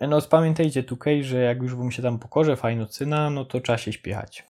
No 0.00 0.22
pamiętajcie 0.22 0.82
tutaj, 0.82 1.24
że 1.24 1.38
jak 1.38 1.62
już 1.62 1.74
wam 1.74 1.90
się 1.90 2.02
tam 2.02 2.18
pokorze 2.18 2.56
fajno 2.56 2.86
cena, 2.86 3.30
no 3.30 3.44
to 3.44 3.60
trzeba 3.60 3.78
się 3.78 3.92
śpiechać. 3.92 4.48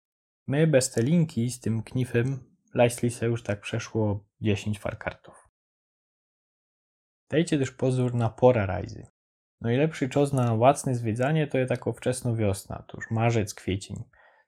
My 0.46 0.66
bez 0.66 0.90
te 0.90 1.02
linki 1.02 1.50
z 1.50 1.60
tym 1.60 1.82
knifem 1.82 2.56
Lajsli 2.74 3.10
se 3.10 3.26
już 3.26 3.42
tak 3.42 3.60
przeszło 3.60 4.24
10 4.40 4.78
farkartów. 4.78 5.48
Dajcie 7.30 7.58
też 7.58 7.70
pozór 7.70 8.14
na 8.14 8.28
pora 8.28 8.66
rajzy. 8.66 9.06
Najlepszy 9.60 10.08
czas 10.08 10.32
na 10.32 10.54
łacne 10.54 10.94
zwiedzanie 10.94 11.46
to 11.46 11.58
jest 11.58 11.68
tako 11.68 11.92
wczesno 11.92 12.36
wiosna, 12.36 12.84
to 12.88 12.96
już 12.96 13.10
marzec, 13.10 13.54
kwiecień. 13.54 14.04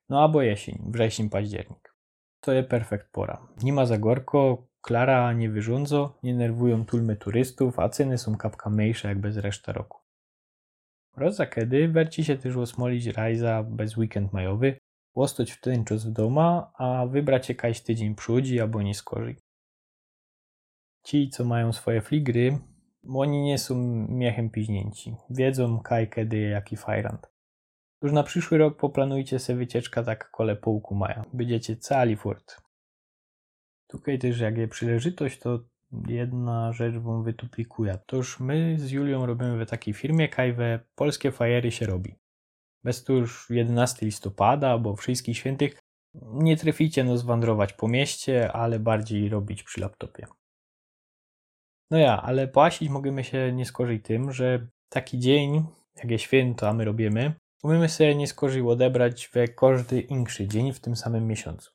No 0.09 0.23
albo 0.23 0.43
jesień, 0.43 0.91
wrzesień, 0.91 1.31
październik. 1.31 1.95
To 2.41 2.53
jest 2.53 2.69
perfekt 2.69 3.13
pora. 3.13 3.49
Nie 3.63 3.73
ma 3.73 3.87
za 3.87 3.99
gorko, 3.99 4.67
klara 4.81 5.33
nie 5.33 5.51
wyrządzo, 5.51 6.19
nie 6.23 6.35
nerwują 6.35 6.85
tulmy 6.85 7.17
turystów, 7.17 7.79
a 7.79 7.89
ceny 7.89 8.19
są 8.19 8.37
kapka 8.37 8.71
mniejsze 8.71 9.09
jak 9.09 9.21
bez 9.21 9.37
reszta 9.37 9.73
roku. 9.73 9.98
Roza 11.19 11.47
kiedy 11.47 11.89
werci 11.89 12.25
się 12.25 12.37
też 12.37 12.57
osmolić 12.57 13.07
rajza 13.07 13.63
bez 13.63 13.97
weekend 13.97 14.33
majowy, 14.33 14.79
łostać 15.17 15.51
w 15.53 15.61
ten 15.61 15.85
czas 15.85 16.07
w 16.07 16.13
doma, 16.13 16.73
a 16.75 17.07
wybrać 17.07 17.49
jakaś 17.49 17.81
tydzień 17.81 18.15
przódzi 18.15 18.61
albo 18.61 18.83
nie 18.83 18.95
skorzy 18.95 19.37
ci, 21.09 21.29
co 21.29 21.45
mają 21.45 21.73
swoje 21.73 22.01
fligry, 22.01 22.59
oni 23.15 23.43
nie 23.43 23.59
są 23.59 23.75
miechem 24.09 24.51
piźnięci. 24.51 25.17
Wiedzą 25.31 25.81
kaj, 25.81 26.11
kiedy, 26.11 26.39
jaki 26.39 26.77
fajrant. 26.77 27.27
Już 28.03 28.13
na 28.13 28.23
przyszły 28.23 28.59
rok 28.59 28.77
poplanujcie 28.77 29.39
sobie 29.39 29.59
wycieczka 29.59 30.03
tak 30.03 30.31
kole 30.31 30.57
półku 30.57 30.95
maja. 30.95 31.25
Będziecie 31.33 31.77
cali 31.77 32.17
furt. 32.17 32.61
Tutaj 33.87 34.19
też 34.19 34.41
jak 34.41 34.59
jest 34.59 34.73
przyleżytość, 34.73 35.39
to 35.39 35.59
jedna 36.09 36.73
rzecz 36.73 36.95
wam 36.95 37.25
wytuplikuje. 37.25 37.99
Toż 38.07 38.41
my 38.41 38.77
z 38.79 38.91
Julią 38.91 39.27
robimy 39.27 39.65
w 39.65 39.71
takiej 39.71 39.95
firmie, 39.95 40.29
kaj 40.29 40.53
we 40.53 40.81
polskie 40.95 41.33
fajery 41.33 41.71
się 41.71 41.87
robi. 41.87 42.15
Bez 42.85 43.05
to 43.05 43.13
już 43.13 43.51
11 43.51 44.07
listopada, 44.07 44.71
albo 44.71 44.97
wszystkich 44.97 45.37
świętych 45.37 45.79
nie 46.15 46.57
traficie 46.57 47.05
no 47.05 47.19
zwandrować 47.19 47.73
po 47.73 47.89
mieście, 47.89 48.53
ale 48.53 48.79
bardziej 48.79 49.29
robić 49.29 49.63
przy 49.63 49.81
laptopie. 49.81 50.27
No 51.91 51.99
ja, 51.99 52.23
ale 52.23 52.49
płacić 52.49 52.89
możemy 52.89 53.25
się 53.25 53.53
nie 53.53 53.67
skorzyć 53.67 54.05
tym, 54.05 54.33
że 54.33 54.67
taki 54.89 55.19
dzień, 55.19 55.65
jak 55.97 56.11
jest 56.11 56.25
święto, 56.25 56.69
a 56.69 56.73
my 56.73 56.85
robimy, 56.85 57.35
umiemy 57.63 57.89
sobie 57.89 58.15
nie 58.15 58.27
skorzyć 58.27 58.63
odebrać 58.67 59.31
we 59.33 59.49
każdy 59.49 60.01
inszy 60.01 60.49
dzień 60.49 60.73
w 60.73 60.81
tym 60.81 60.97
samym 60.97 61.27
miesiącu. 61.27 61.73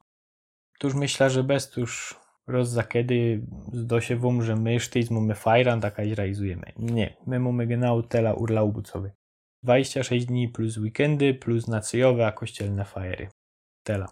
Tuż 0.80 0.93
myślę, 0.93 1.30
że 1.30 1.43
bez 1.43 1.69
tuż 1.69 2.23
roz 2.48 2.70
za 2.70 2.84
kiedy 2.84 3.42
zdo 3.74 4.02
się 4.02 4.16
wam, 4.16 4.44
że 4.44 4.56
my 4.56 4.80
sztyc 4.80 5.12
mamy 5.12 5.36
fajran, 5.36 5.82
taka 5.82 6.04
realizujemy. 6.04 6.72
Nie, 6.78 7.18
my 7.28 7.40
mamy 7.40 7.68
genau 7.68 8.04
tela 8.04 8.34
urlaubu 8.34 8.82
cowy. 8.82 9.12
26 9.64 10.26
dni 10.26 10.50
plus 10.50 10.78
weekendy, 10.78 11.34
plus 11.34 11.68
nacyjowe, 11.68 12.28
a 12.28 12.32
kościelne 12.32 12.86
fajery. 12.86 13.30
Tela. 13.84 14.08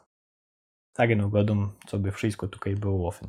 Tak 0.94 1.18
no 1.18 1.30
godą, 1.30 1.70
co 1.88 2.00
by 2.00 2.12
wszystko 2.12 2.48
tutaj 2.48 2.76
było 2.76 3.08
ofyn. 3.08 3.28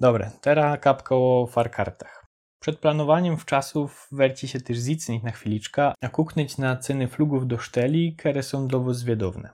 Dobre, 0.00 0.30
teraz 0.40 0.80
kapka 0.80 1.14
o 1.14 1.46
farkartach. 1.46 2.21
Przed 2.62 2.78
planowaniem 2.78 3.36
w 3.36 3.44
czasów 3.44 4.08
werci 4.12 4.48
się 4.48 4.60
też 4.60 4.78
zicnić 4.78 5.22
na 5.22 5.30
chwiliczkę, 5.30 5.92
a 6.02 6.08
kuknąć 6.08 6.58
na 6.58 6.76
ceny 6.76 7.08
flugów 7.08 7.46
do 7.46 7.58
szteli, 7.58 8.16
które 8.16 8.42
są 8.42 8.68
zwiedowne. 8.94 9.50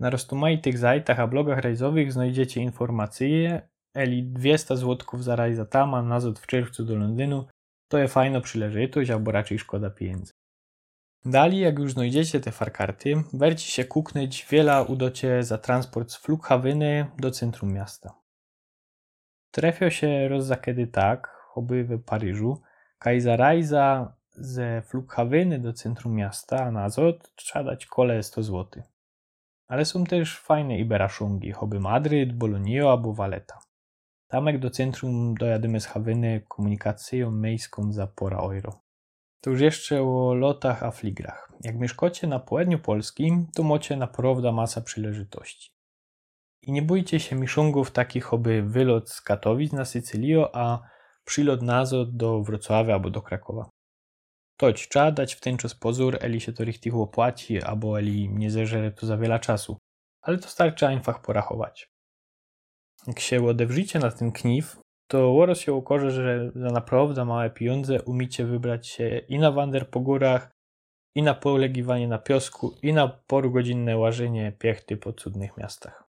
Na 0.00 0.10
rozmaitych 0.10 0.78
zajtach 0.78 1.20
a 1.20 1.26
blogach 1.26 1.58
rajzowych 1.58 2.12
znajdziecie 2.12 2.60
informacje, 2.60 3.68
eli 3.94 4.22
200 4.22 4.76
złotków 4.76 5.24
za 5.24 5.36
rajza 5.36 5.64
tam, 5.64 5.94
a 5.94 6.02
w 6.38 6.46
czerwcu 6.46 6.84
do 6.84 6.96
Londynu, 6.96 7.46
to 7.90 7.98
jest 7.98 8.14
fajna 8.14 8.40
przyleżytość, 8.40 9.10
albo 9.10 9.32
raczej 9.32 9.58
szkoda 9.58 9.90
pieniędzy. 9.90 10.32
Dali, 11.24 11.58
jak 11.58 11.78
już 11.78 11.92
znajdziecie 11.92 12.40
te 12.40 12.52
farkarty, 12.52 13.22
werci 13.32 13.70
się 13.72 13.84
kuknąć 13.84 14.46
wiele 14.50 14.84
udocie 14.84 15.42
za 15.42 15.58
transport 15.58 16.10
z 16.10 16.16
Flughawyny 16.16 17.06
do 17.18 17.30
centrum 17.30 17.72
miasta. 17.72 18.14
Trefio 19.50 19.90
się 19.90 20.28
kiedy 20.56 20.86
tak, 20.86 21.37
oby 21.58 21.84
w 21.84 22.04
Paryżu, 22.04 22.60
rajza 23.24 24.14
ze 24.30 24.82
Flughawyny 24.82 25.58
do 25.58 25.72
centrum 25.72 26.14
miasta, 26.14 26.70
na 26.70 26.88
zot 26.88 27.34
trzeba 27.36 27.64
dać 27.64 27.86
kole 27.86 28.22
100 28.22 28.42
zł. 28.42 28.82
Ale 29.68 29.84
są 29.84 30.04
też 30.04 30.38
fajne 30.38 30.78
iberaszungi, 30.78 31.52
choby 31.52 31.80
Madryt, 31.80 32.32
Bolonio 32.32 32.90
albo 32.90 33.12
Valeta. 33.12 33.58
Tamek 34.28 34.58
do 34.58 34.70
centrum 34.70 35.34
dojadymy 35.34 35.80
z 35.80 35.86
Hawyny 35.86 36.42
komunikacją 36.48 37.30
miejską 37.30 37.92
za 37.92 38.06
pora 38.06 38.38
euro. 38.38 38.80
To 39.40 39.50
już 39.50 39.60
jeszcze 39.60 40.02
o 40.02 40.34
lotach 40.34 40.82
a 40.82 40.90
fligrach. 40.90 41.52
Jak 41.64 41.76
mieszkacie 41.76 42.26
na 42.26 42.38
południu 42.38 42.78
Polski, 42.78 43.46
to 43.54 43.62
macie 43.62 43.96
naprawdę 43.96 44.52
masa 44.52 44.80
przyleżytości. 44.80 45.70
I 46.62 46.72
nie 46.72 46.82
bójcie 46.82 47.20
się 47.20 47.36
miszungów 47.36 47.90
takich, 47.90 48.34
oby 48.34 48.62
wylot 48.62 49.10
z 49.10 49.20
Katowic 49.20 49.72
na 49.72 49.84
Sycylio, 49.84 50.56
a 50.56 50.82
przylot 51.28 51.62
nazot 51.62 52.16
do 52.16 52.42
Wrocławia 52.42 52.94
albo 52.94 53.10
do 53.10 53.22
Krakowa. 53.22 53.70
Toć, 54.60 54.88
trzeba 54.88 55.12
dać 55.12 55.34
w 55.34 55.40
ten 55.40 55.56
czas 55.56 55.74
pozór, 55.74 56.18
eli 56.20 56.40
się 56.40 56.52
to 56.52 56.64
richtig 56.64 56.94
opłaci, 56.94 57.62
albo 57.62 57.98
eli 57.98 58.28
nie 58.28 58.50
zeżere 58.50 58.90
to 58.90 59.06
za 59.06 59.16
wiele 59.16 59.38
czasu. 59.38 59.76
Ale 60.22 60.38
to 60.38 60.48
starczy 60.48 60.86
einfach 60.86 61.22
porachować. 61.22 61.88
Jak 63.06 63.20
się 63.20 63.46
odewrzycie 63.46 63.98
na 63.98 64.10
ten 64.10 64.32
knif, 64.32 64.80
to 65.10 65.30
łoros 65.30 65.60
się 65.60 65.72
ukorze, 65.72 66.10
że 66.10 66.52
za 66.54 66.70
naprawdę 66.70 67.24
małe 67.24 67.50
pieniądze 67.50 68.02
umicie 68.02 68.44
wybrać 68.44 68.88
się 68.88 69.18
i 69.18 69.38
na 69.38 69.52
wander 69.52 69.90
po 69.90 70.00
górach, 70.00 70.50
i 71.16 71.22
na 71.22 71.34
polegiwanie 71.34 72.08
na 72.08 72.18
piosku, 72.18 72.74
i 72.82 72.92
na 72.92 73.08
porugodzinne 73.08 73.96
łażenie 73.96 74.52
piechty 74.52 74.96
po 74.96 75.12
cudnych 75.12 75.56
miastach. 75.56 76.07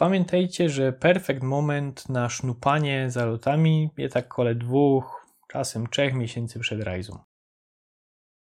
Pamiętajcie, 0.00 0.68
że 0.68 0.92
perfekt 0.92 1.42
moment 1.42 2.08
na 2.08 2.28
sznupanie 2.28 3.10
za 3.10 3.24
lotami 3.24 3.90
jest 3.96 4.14
tak 4.14 4.28
kole 4.28 4.54
dwóch, 4.54 5.26
czasem 5.48 5.86
trzech 5.86 6.14
miesięcy 6.14 6.60
przed 6.60 6.82
rajzą. 6.82 7.18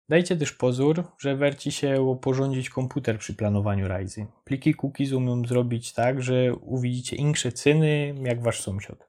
Dajcie 0.08 0.36
też 0.36 0.52
pozór, 0.52 1.04
że 1.18 1.36
werci 1.36 1.72
się 1.72 2.02
oporządzić 2.02 2.70
komputer 2.70 3.18
przy 3.18 3.34
planowaniu 3.34 3.88
rajzy. 3.88 4.26
Pliki 4.44 4.74
cookies 4.74 5.12
umiem 5.12 5.46
zrobić 5.46 5.92
tak, 5.92 6.22
że 6.22 6.54
uwidzicie 6.54 7.16
insze 7.16 7.52
ceny 7.52 8.14
jak 8.22 8.42
wasz 8.42 8.60
sąsiad. 8.60 9.08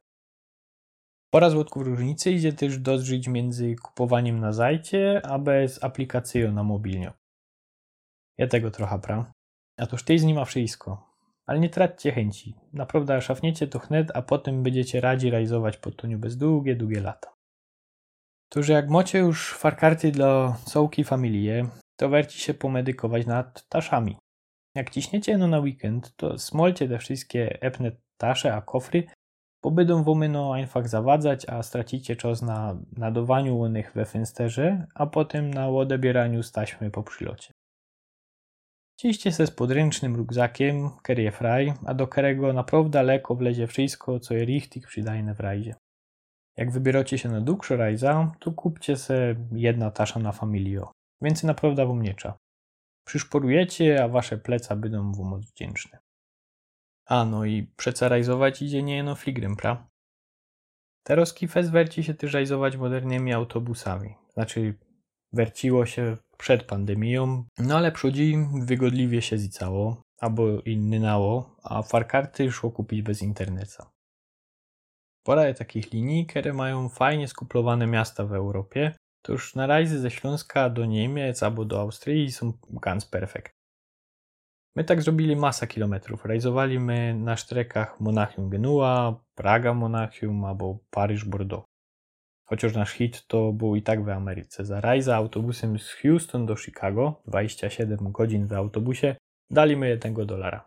Pora 1.33 1.49
złotków 1.49 1.83
różnicy 1.83 2.31
idzie 2.31 2.53
też 2.53 2.77
dodrzyć 2.77 3.27
między 3.27 3.75
kupowaniem 3.75 4.39
na 4.39 4.53
zajcie, 4.53 5.21
a 5.25 5.39
bez 5.39 5.83
aplikacją 5.83 6.51
na 6.51 6.63
mobilnie. 6.63 7.13
Ja 8.37 8.47
tego 8.47 8.71
trochę 8.71 8.99
pra. 8.99 9.31
A 9.77 9.87
toż 9.87 10.03
tej 10.03 10.19
z 10.19 10.23
nim 10.23 10.35
ma 10.35 10.45
wszystko. 10.45 11.08
Ale 11.49 11.59
nie 11.59 11.69
traćcie 11.69 12.11
chęci. 12.11 12.55
Naprawdę 12.73 13.21
szafniecie 13.21 13.67
to 13.67 13.79
chnet, 13.79 14.11
a 14.13 14.21
potem 14.21 14.63
będziecie 14.63 15.01
radzi 15.01 15.29
rajzować 15.29 15.77
po 15.77 15.91
toniu 15.91 16.19
bez 16.19 16.37
długie, 16.37 16.75
długie 16.75 17.01
lata. 17.01 17.33
To, 18.49 18.63
że 18.63 18.73
jak 18.73 18.89
macie 18.89 19.19
już 19.19 19.53
farkarty 19.53 20.11
dla 20.11 20.57
sołki 20.65 21.03
familie, 21.03 21.67
to 21.99 22.09
werci 22.09 22.39
się 22.39 22.53
pomedykować 22.53 23.25
nad 23.25 23.67
taszami. 23.69 24.17
Jak 24.75 24.89
ciśniecie 24.89 25.37
no 25.37 25.47
na 25.47 25.59
weekend, 25.59 26.15
to 26.15 26.37
smolcie 26.37 26.87
te 26.87 26.97
wszystkie 26.97 27.61
epne 27.61 27.91
tasze 28.17 28.53
a 28.53 28.61
kofry, 28.61 29.03
bo 29.63 29.71
będą 29.71 30.03
womy 30.03 30.29
no 30.29 30.55
einfach 30.55 30.87
zawadzać, 30.87 31.49
a 31.49 31.63
stracicie 31.63 32.15
czas 32.15 32.41
na 32.41 32.77
nadawaniu 32.97 33.61
onych 33.61 33.91
we 33.95 34.05
fensterze, 34.05 34.87
a 34.93 35.05
potem 35.05 35.53
na 35.53 35.69
odebieraniu 35.69 36.43
z 36.43 36.51
taśmy 36.51 36.91
po 36.91 37.03
przylocie. 37.03 37.58
Ciście 38.99 39.31
se 39.31 39.47
z 39.47 39.51
podręcznym 39.51 40.15
rugzakiem, 40.15 40.89
kerie 41.03 41.31
fraj, 41.31 41.73
a 41.85 41.93
do 41.93 42.07
kerego 42.07 42.53
naprawdę 42.53 43.03
leko 43.03 43.35
wlezie 43.35 43.67
wszystko, 43.67 44.19
co 44.19 44.33
je 44.33 44.45
richtig 44.45 44.87
przydajne 44.87 45.35
w 45.35 45.39
rajdzie. 45.39 45.75
Jak 46.57 46.71
wybieracie 46.71 47.17
się 47.17 47.29
na 47.29 47.41
dłuższe 47.41 47.77
rajza, 47.77 48.31
to 48.39 48.51
kupcie 48.51 48.97
se 48.97 49.35
jedna 49.51 49.91
tasza 49.91 50.19
na 50.19 50.31
familio. 50.31 50.91
Więcej 51.21 51.47
naprawdę 51.47 51.87
wam 51.87 52.01
nie. 52.01 52.15
Przyszporujecie, 53.07 54.03
a 54.03 54.07
wasze 54.07 54.37
pleca 54.37 54.75
będą 54.75 55.11
wam 55.11 55.41
wdzięczne. 55.41 55.99
A 57.05 57.25
no 57.25 57.45
i 57.45 57.63
przecarajzować 57.77 58.61
idzie 58.61 58.83
nie 58.83 59.03
no 59.03 59.15
fligrem, 59.15 59.55
pra? 59.55 59.87
Teraz 61.03 61.33
kifes 61.33 61.69
werci 61.69 62.03
się 62.03 62.13
też 62.13 62.33
rajzować 62.33 62.77
modernymi 62.77 63.33
autobusami. 63.33 64.15
Znaczy, 64.33 64.77
werciło 65.33 65.85
się 65.85 66.17
przed 66.37 66.63
pandemią, 66.63 67.43
no 67.57 67.77
ale 67.77 67.91
przodzi 67.91 68.37
wygodliwie 68.61 69.21
się 69.21 69.37
zicało, 69.37 70.01
albo 70.19 70.61
inny 70.61 70.99
nało, 70.99 71.55
a 71.63 71.81
farkarty 71.81 72.51
szło 72.51 72.71
kupić 72.71 73.01
bez 73.01 73.21
interneta. 73.21 73.91
Pora 75.23 75.53
takich 75.53 75.91
linii, 75.91 76.25
które 76.25 76.53
mają 76.53 76.89
fajnie 76.89 77.27
skuplowane 77.27 77.87
miasta 77.87 78.25
w 78.25 78.33
Europie, 78.33 78.95
to 79.21 79.31
już 79.31 79.55
na 79.55 79.67
rajzy 79.67 79.99
ze 79.99 80.11
Śląska 80.11 80.69
do 80.69 80.85
Niemiec 80.85 81.43
albo 81.43 81.65
do 81.65 81.81
Austrii 81.81 82.31
są 82.31 82.53
ganz 82.81 83.05
perfekt. 83.05 83.53
My 84.75 84.83
tak 84.83 85.01
zrobili 85.01 85.35
masa 85.35 85.67
kilometrów. 85.67 86.25
Rajzowaliśmy 86.25 87.13
na 87.13 87.37
sztrekach 87.37 87.99
Monachium 87.99 88.49
Genua, 88.49 89.23
Praga 89.35 89.73
Monachium 89.73 90.45
albo 90.45 90.79
Paryż 90.89 91.25
Bordeaux. 91.25 91.65
Chociaż 92.49 92.75
nasz 92.75 92.91
hit 92.91 93.27
to 93.27 93.53
był 93.53 93.75
i 93.75 93.81
tak 93.81 94.03
w 94.03 94.09
Ameryce. 94.09 94.65
Za 94.65 94.81
rajza 94.81 95.15
autobusem 95.15 95.79
z 95.79 95.91
Houston 95.91 96.45
do 96.45 96.55
Chicago, 96.55 97.21
27 97.27 98.11
godzin 98.11 98.47
w 98.47 98.53
autobusie, 98.53 99.15
dali 99.49 99.77
my 99.77 99.89
1 99.89 100.13
dolara. 100.13 100.65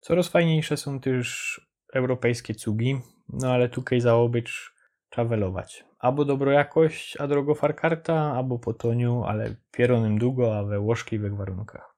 Coraz 0.00 0.28
fajniejsze 0.28 0.76
są 0.76 1.00
też 1.00 1.60
europejskie 1.94 2.54
cugi, 2.54 3.00
no 3.28 3.52
ale 3.52 3.68
tutaj 3.68 4.00
zaobycz 4.00 4.74
travelować. 5.10 5.84
Albo 5.98 6.24
dobro 6.24 6.52
jakość, 6.52 7.16
a 7.20 7.26
drogo 7.26 7.54
farkarta, 7.54 8.14
albo 8.14 8.58
po 8.58 8.74
toniu, 8.74 9.24
ale 9.24 9.56
pieronym 9.70 10.18
długo, 10.18 10.58
a 10.58 10.64
we 10.64 10.80
łożkiwych 10.80 11.36
warunkach. 11.36 11.94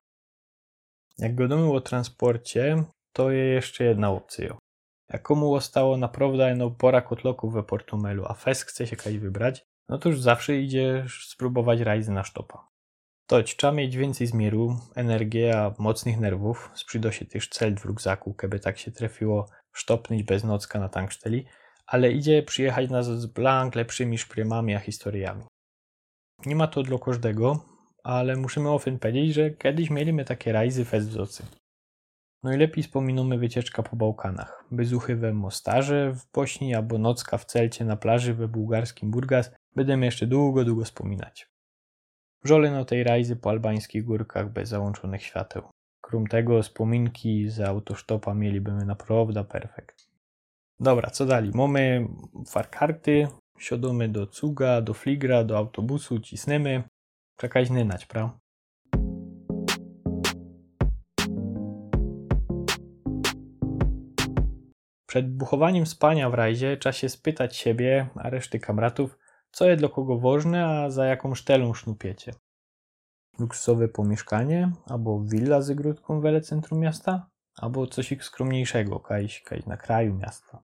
Jak 1.18 1.34
godamy 1.34 1.72
o 1.72 1.80
transporcie, 1.80 2.84
to 3.12 3.30
jest 3.30 3.66
jeszcze 3.66 3.84
jedna 3.84 4.10
opcja. 4.10 4.56
Jak 5.12 5.22
komu 5.22 5.54
ostało 5.54 5.96
naprawdę 5.96 6.54
no 6.54 6.70
pora 6.70 7.00
kotloków 7.00 7.52
we 7.52 7.62
Portumelu, 7.62 8.24
a 8.28 8.34
fes 8.34 8.62
chce 8.62 8.86
się 8.86 8.96
kaj 8.96 9.18
wybrać, 9.18 9.64
no 9.88 9.98
to 9.98 10.08
już 10.08 10.20
zawsze 10.20 10.56
idzie 10.56 11.06
spróbować 11.20 11.80
rajzy 11.80 12.12
na 12.12 12.24
sztopa. 12.24 12.68
Toć, 13.26 13.56
trzeba 13.56 13.72
mieć 13.72 13.96
więcej 13.96 14.26
zmieru, 14.26 14.76
energii, 14.94 15.50
a 15.50 15.74
mocnych 15.78 16.20
nerwów. 16.20 16.70
Sprzyda 16.74 17.12
się 17.12 17.24
też 17.24 17.48
cel 17.48 17.76
w 17.76 17.84
rugzaku, 17.84 18.34
keby 18.34 18.60
tak 18.60 18.78
się 18.78 18.90
trafiło 18.90 19.48
sztopnąć 19.72 20.22
bez 20.22 20.44
nocka 20.44 20.80
na 20.80 20.88
tanksteli, 20.88 21.46
ale 21.86 22.12
idzie 22.12 22.42
przyjechać 22.42 22.90
nas 22.90 23.06
z 23.06 23.26
blank 23.26 23.74
lepszymi 23.74 24.18
szprymami 24.18 24.74
a 24.74 24.78
historiami. 24.78 25.44
Nie 26.46 26.56
ma 26.56 26.66
to 26.66 26.82
dla 26.82 26.98
każdego, 26.98 27.64
ale 28.04 28.36
musimy 28.36 28.70
ofyn 28.70 28.98
powiedzieć, 28.98 29.34
że 29.34 29.50
kiedyś 29.50 29.90
mieliśmy 29.90 30.24
takie 30.24 30.52
rajzy 30.52 30.84
fest 30.84 31.08
wzocy. 31.08 31.42
No 31.50 31.65
i 32.52 32.56
lepiej 32.56 32.84
wspominamy 32.84 33.38
wycieczka 33.38 33.82
po 33.82 33.96
Bałkanach. 33.96 34.64
Bezuchy 34.70 35.16
we 35.16 35.32
Mostarze 35.32 36.12
w 36.12 36.32
Bośni 36.32 36.74
albo 36.74 36.98
nocka 36.98 37.38
w 37.38 37.44
Celcie 37.44 37.84
na 37.84 37.96
plaży 37.96 38.34
we 38.34 38.48
bułgarskim 38.48 39.10
Burgas 39.10 39.50
będziemy 39.74 40.06
jeszcze 40.06 40.26
długo, 40.26 40.64
długo 40.64 40.84
wspominać. 40.84 41.48
Żole 42.44 42.70
na 42.70 42.84
tej 42.84 43.04
rajzy 43.04 43.36
po 43.36 43.50
albańskich 43.50 44.04
górkach 44.04 44.52
bez 44.52 44.68
załączonych 44.68 45.22
świateł. 45.22 45.62
Krum 46.00 46.26
tego 46.26 46.62
wspominki 46.62 47.48
z 47.48 47.60
autosztopa 47.60 48.34
mielibyśmy 48.34 48.84
naprawdę 48.84 49.44
perfekt. 49.44 50.06
Dobra, 50.80 51.10
co 51.10 51.26
dali? 51.26 51.50
Mamy 51.54 52.08
farkarty, 52.48 53.28
siadamy 53.58 54.08
do 54.08 54.26
cuga, 54.26 54.80
do 54.80 54.94
fligra, 54.94 55.44
do 55.44 55.58
autobusu, 55.58 56.20
cisnemy. 56.20 56.82
Czekać 57.36 57.70
nynać, 57.70 58.06
prawda? 58.06 58.38
Przed 65.06 65.36
buchowaniem 65.36 65.86
spania 65.86 66.30
w 66.30 66.34
rajdzie 66.34 66.76
trzeba 66.76 66.92
się 66.92 67.08
spytać 67.08 67.56
siebie, 67.56 68.08
a 68.14 68.30
reszty 68.30 68.60
kamratów, 68.60 69.18
co 69.50 69.68
jest 69.68 69.80
dla 69.80 69.88
kogo 69.88 70.18
ważne, 70.18 70.66
a 70.66 70.90
za 70.90 71.06
jaką 71.06 71.34
sztelą 71.34 71.74
sznupiecie 71.74 72.32
luksusowe 73.38 73.88
pomieszkanie, 73.88 74.72
albo 74.86 75.20
willa 75.20 75.62
z 75.62 75.70
ogródką 75.70 76.20
w 76.20 76.40
centrum 76.40 76.80
miasta, 76.80 77.30
albo 77.56 77.86
coś 77.86 78.14
skromniejszego, 78.20 79.00
kajś, 79.00 79.42
kajś 79.42 79.66
na 79.66 79.76
kraju 79.76 80.14
miasta. 80.14 80.62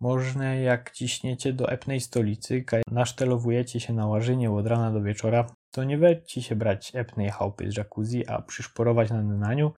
Można 0.00 0.54
jak 0.54 0.90
ciśniecie 0.90 1.52
do 1.52 1.68
epnej 1.68 2.00
stolicy, 2.00 2.62
kaj 2.62 2.82
nasztelowujecie 2.90 3.80
się 3.80 3.92
na 3.92 4.06
łażynie 4.06 4.50
od 4.50 4.66
rana 4.66 4.92
do 4.92 5.02
wieczora, 5.02 5.46
to 5.70 5.84
nie 5.84 5.98
weźcie 5.98 6.42
się 6.42 6.56
brać 6.56 6.92
epnej 6.94 7.30
chałupy 7.30 7.70
z 7.70 7.76
jacuzzi, 7.76 8.26
a 8.26 8.42
przyszporować 8.42 9.10
na 9.10 9.22
naniu 9.22 9.72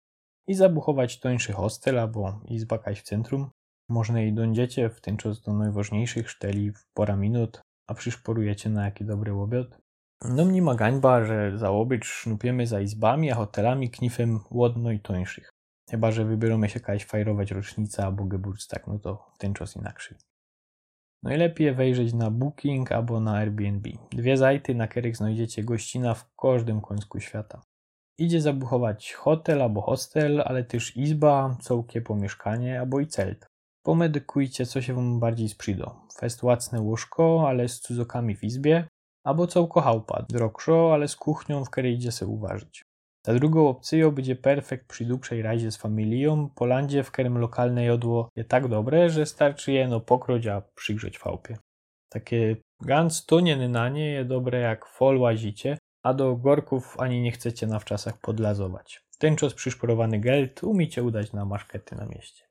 i 0.47 0.55
zabuchować 0.55 1.21
tońszy 1.21 1.53
hostel 1.53 1.99
albo 1.99 2.40
izba 2.49 2.79
kaś 2.79 3.01
w 3.01 3.03
centrum. 3.03 3.51
Można 3.88 4.23
i 4.23 4.33
dądziecie 4.33 4.88
w 4.88 5.01
ten 5.01 5.16
czas 5.16 5.40
do 5.40 5.53
najważniejszych 5.53 6.31
szteli 6.31 6.73
w 6.73 6.87
pora 6.94 7.16
minut, 7.16 7.61
a 7.87 7.94
przyszporujecie 7.94 8.70
na 8.70 8.85
jaki 8.85 9.05
dobry 9.05 9.33
obiad. 9.33 9.79
No 10.25 10.44
mnie 10.44 10.62
ma 10.62 10.75
gańba, 10.75 11.25
że 11.25 11.59
za 11.59 11.70
obycz 11.70 12.07
sznupiemy 12.07 12.66
za 12.66 12.81
izbami, 12.81 13.31
a 13.31 13.35
hotelami 13.35 13.90
knifem 13.90 14.40
łodno 14.51 14.90
i 14.90 15.01
tońszych. 15.01 15.51
Chyba, 15.90 16.12
że 16.12 16.25
wybieramy 16.25 16.69
się 16.69 16.81
jakaś 16.81 17.04
fajrować 17.04 17.50
rocznica 17.50 18.04
albo 18.06 18.29
tak, 18.69 18.87
no 18.87 18.98
to 18.98 19.27
w 19.35 19.38
ten 19.38 19.54
czas 19.54 19.77
inaczej. 19.77 20.17
Najlepiej 21.23 21.75
wejrzeć 21.75 22.13
na 22.13 22.31
Booking 22.31 22.92
albo 22.92 23.21
na 23.21 23.33
Airbnb. 23.37 23.90
Dwie 24.13 24.37
zajty, 24.37 24.75
na 24.75 24.88
których 24.88 25.17
znajdziecie 25.17 25.65
gościna 25.65 26.15
w 26.15 26.35
każdym 26.37 26.81
końcu 26.81 27.21
świata. 27.21 27.63
Idzie 28.19 28.40
zabuchować 28.40 29.13
hotel 29.13 29.63
albo 29.63 29.81
hostel, 29.81 30.42
ale 30.44 30.65
też 30.65 30.96
izba, 30.96 31.56
całkie 31.61 32.00
pomieszkanie 32.00 32.81
albo 32.81 33.00
i 33.00 33.06
celt. 33.06 33.46
Pomedykujcie, 33.85 34.67
co 34.67 34.83
się 34.83 34.95
wam 34.95 35.21
bardziej 35.21 35.49
sprzyda. 35.49 35.97
Fest 36.19 36.43
łacne 36.43 36.81
łóżko, 36.81 37.49
ale 37.49 37.69
z 37.69 37.81
cudzokami 37.81 38.37
w 38.37 38.45
izbie, 38.45 38.89
albo 39.25 39.47
całko 39.47 39.81
chałupa, 39.81 40.25
drogszo, 40.29 40.95
ale 40.95 41.09
z 41.09 41.17
kuchnią, 41.17 41.65
w 41.65 41.71
której 41.71 41.95
idzie 41.95 42.13
sobie 42.13 42.33
uważać. 42.33 42.83
Za 43.27 43.35
drugą 43.35 43.69
opcją 43.69 44.11
będzie 44.11 44.37
perfekt 44.37 44.89
przy 44.89 45.05
dłuższej 45.05 45.43
razie 45.43 45.71
z 45.71 45.77
familią, 45.77 46.49
po 46.55 46.67
landzie, 46.67 47.03
w 47.03 47.11
którym 47.11 47.39
lokalne 47.39 47.85
jodło 47.85 48.29
jest 48.37 48.49
tak 48.49 48.69
dobre, 48.69 49.11
że 49.11 49.27
starczy 49.27 49.73
jeno 49.73 50.01
pokroć, 50.01 50.47
a 50.47 50.63
przygrzeć 50.75 51.19
w 51.19 51.23
chałupie. 51.23 51.57
Takie 52.09 52.57
ganz 52.81 53.27
tonie 53.27 53.69
na 53.69 53.89
nie 53.89 54.07
je 54.07 54.25
dobre 54.25 54.61
jak 54.61 54.87
fol 54.87 55.19
łazicie, 55.19 55.79
a 56.03 56.15
do 56.15 56.37
gorków 56.37 57.01
ani 57.01 57.23
nie 57.23 57.33
chcecie 57.33 57.67
na 57.67 57.79
wczasach 57.79 58.21
podlazować. 58.21 59.05
ten 59.19 59.37
czas 59.37 59.55
przyszporowany 59.55 60.21
geld 60.21 60.65
umiecie 60.65 61.03
udać 61.03 61.33
na 61.33 61.45
maszkety 61.45 61.97
na 61.97 62.07
mieście. 62.07 62.44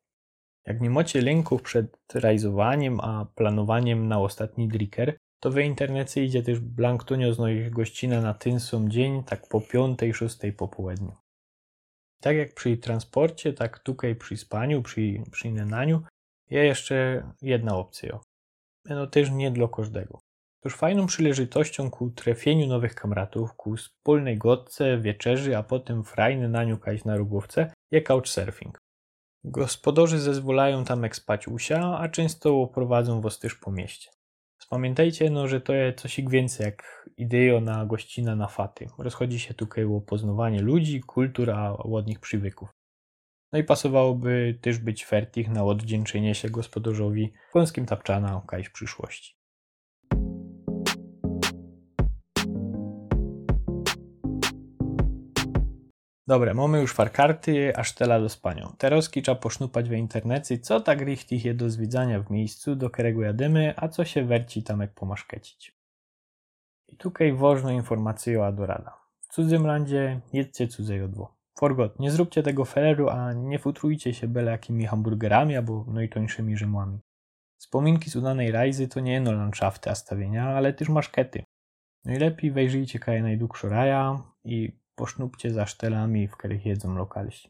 Jak 0.68 0.82
nie 0.82 0.90
macie 0.90 1.22
lęków 1.22 1.62
przed 1.62 1.98
realizowaniem, 2.14 3.00
a 3.00 3.26
planowaniem 3.36 4.08
na 4.08 4.20
ostatni 4.20 4.68
dricker, 4.68 5.18
to 5.40 5.52
w 5.52 5.58
internecie 5.58 6.24
idzie 6.24 6.44
też 6.44 6.60
blanktunio 6.60 7.34
z 7.34 7.40
moich 7.40 7.70
gościna 7.70 8.22
na 8.22 8.34
ten 8.34 8.60
sam 8.60 8.90
dzień, 8.90 9.24
tak 9.24 9.48
po 9.48 9.62
piątej, 9.62 10.14
szóstej 10.14 10.54
po 10.54 10.68
południu. 10.68 11.16
Tak 12.22 12.38
jak 12.38 12.54
przy 12.54 12.78
transporcie, 12.78 13.54
tak 13.54 13.80
tutaj 13.80 14.16
przy 14.16 14.38
spaniu, 14.38 14.82
przy, 14.82 15.24
przy 15.32 15.52
nenaniu, 15.52 16.04
jest 16.50 16.66
jeszcze 16.66 17.24
jedna 17.42 17.76
opcja. 17.78 18.20
No 18.86 19.08
też 19.08 19.32
nie 19.32 19.52
dla 19.52 19.68
każdego. 19.68 20.20
Toż 20.64 20.76
fajną 20.76 21.06
przyleżytością 21.06 21.92
ku 21.92 22.10
trefieniu 22.10 22.68
nowych 22.68 22.96
kamratów, 22.96 23.54
ku 23.54 23.76
wspólnej 23.76 24.38
godce, 24.38 24.98
wieczerzy, 24.98 25.58
a 25.58 25.64
potem 25.64 26.04
frajny 26.04 26.50
naniukać 26.50 27.06
na 27.06 27.18
rugówce, 27.18 27.74
je 27.92 28.02
couchsurfing. 28.02 28.83
Gospodorzy 29.46 30.20
zezwolają 30.20 30.86
tam 30.86 31.06
spać 31.12 31.48
usia, 31.48 31.98
a 32.00 32.10
często 32.10 32.68
prowadzą 32.68 33.22
was 33.22 33.40
też 33.40 33.56
po 33.56 33.72
mieście. 33.72 34.10
Pamiętajcie, 34.70 35.30
no, 35.30 35.48
że 35.48 35.62
to 35.62 35.74
jest 35.74 36.00
coś 36.00 36.22
więcej 36.28 36.66
jak 36.66 37.10
ideo 37.18 37.62
na 37.62 37.86
gościna 37.86 38.36
na 38.36 38.48
faty. 38.48 38.88
Rozchodzi 38.98 39.40
się 39.40 39.54
tutaj 39.54 39.86
o 39.86 40.02
poznawanie 40.02 40.62
ludzi, 40.62 41.02
kultur, 41.02 41.52
a 41.52 41.78
ładnych 41.84 42.20
przywyków. 42.20 42.70
No 43.52 43.60
i 43.60 43.64
pasowałoby 43.64 44.60
też 44.62 44.78
być 44.78 45.06
fertich 45.06 45.50
na 45.50 45.64
oddzięczenie 45.64 46.36
się 46.36 46.50
gospodarzowi 46.50 47.34
końskim 47.52 47.86
tapczana 47.86 48.38
o 48.38 48.64
w 48.64 48.72
przyszłości. 48.72 49.36
Dobre, 56.28 56.54
mamy 56.54 56.82
już 56.82 56.94
farkarty, 56.94 57.78
aż 57.78 57.94
tela 57.94 58.20
do 58.20 58.30
spanią. 58.30 58.74
Teraz 58.78 59.10
trzeba 59.10 59.36
posznupać 59.36 59.90
w 59.90 59.92
internecie, 59.92 60.58
co 60.58 60.82
tak 60.82 61.02
richtig 61.02 61.46
je 61.46 61.54
do 61.54 61.70
zwiedzania 61.70 62.20
w 62.20 62.32
miejscu, 62.32 62.76
do 62.76 62.90
którego 62.90 63.22
jademy, 63.22 63.74
a 63.78 63.88
co 63.88 64.06
się 64.06 64.26
werci 64.26 64.64
tam 64.64 64.82
jak 64.82 64.94
pomaszkecić. 64.94 65.78
I 66.88 66.98
tutaj 66.98 67.34
ważną 67.34 67.70
informację 67.70 68.52
do 68.54 68.66
rada. 68.66 68.98
W 69.20 69.28
cudzym 69.28 69.68
landzie 69.68 70.22
jedzcie 70.34 70.68
cudze 70.68 70.96
jodło. 70.96 71.38
Forgot, 71.60 72.00
nie 72.00 72.12
zróbcie 72.12 72.44
tego 72.44 72.66
feleru, 72.66 73.10
a 73.10 73.34
nie 73.34 73.60
futrujcie 73.60 74.14
się 74.14 74.28
byle 74.28 74.52
jakimi 74.52 74.86
hamburgerami 74.86 75.58
albo 75.58 75.86
najtońszymi 75.88 76.58
rzymłami. 76.58 77.00
Wspominki 77.58 78.10
z 78.10 78.16
udanej 78.16 78.52
rajzy 78.52 78.88
to 78.88 79.00
nie 79.00 79.22
no 79.22 79.32
landschafty 79.32 79.90
a 79.90 79.96
stawienia, 79.96 80.48
ale 80.48 80.74
też 80.74 80.90
maszkety. 80.90 81.44
Najlepiej 82.06 82.52
wejrzyjcie 82.52 83.00
kaj 83.00 83.22
najdłuższą 83.22 83.70
raja 83.70 84.22
i 84.44 84.83
posznupcie 84.96 85.52
za 85.52 85.66
sztelami, 85.66 86.28
w 86.28 86.38
których 86.38 86.66
jedzą 86.66 86.96
lokaliści. 86.96 87.50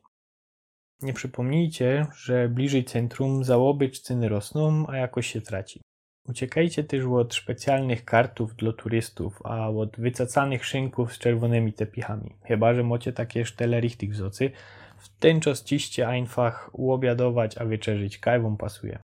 Nie 1.01 1.13
przypomnijcie, 1.13 2.07
że 2.15 2.49
bliżej 2.49 2.85
centrum 2.85 3.43
załoby 3.43 3.89
ceny 3.89 4.29
rosną, 4.29 4.87
a 4.87 4.97
jakoś 4.97 5.27
się 5.27 5.41
traci. 5.41 5.81
Uciekajcie 6.27 6.83
też 6.83 7.05
od 7.05 7.35
specjalnych 7.35 8.05
kartów 8.05 8.55
dla 8.55 8.73
turystów, 8.73 9.39
a 9.43 9.69
od 9.69 9.99
wycacanych 9.99 10.65
szynków 10.65 11.13
z 11.13 11.19
czerwonymi 11.19 11.73
tepichami. 11.73 12.35
Chyba, 12.43 12.73
że 12.73 12.83
macie 12.83 13.13
takie 13.13 13.45
sztele 13.45 13.81
richtig 13.81 14.11
wzocy, 14.11 14.51
w 14.97 15.09
ten 15.19 15.39
czas 15.39 15.63
ciście 15.63 16.07
einfach 16.07 16.69
uobiadować, 16.73 17.57
a 17.57 17.65
wieczerzyć, 17.65 18.17
kaj 18.17 18.41
pasuje. 18.59 18.99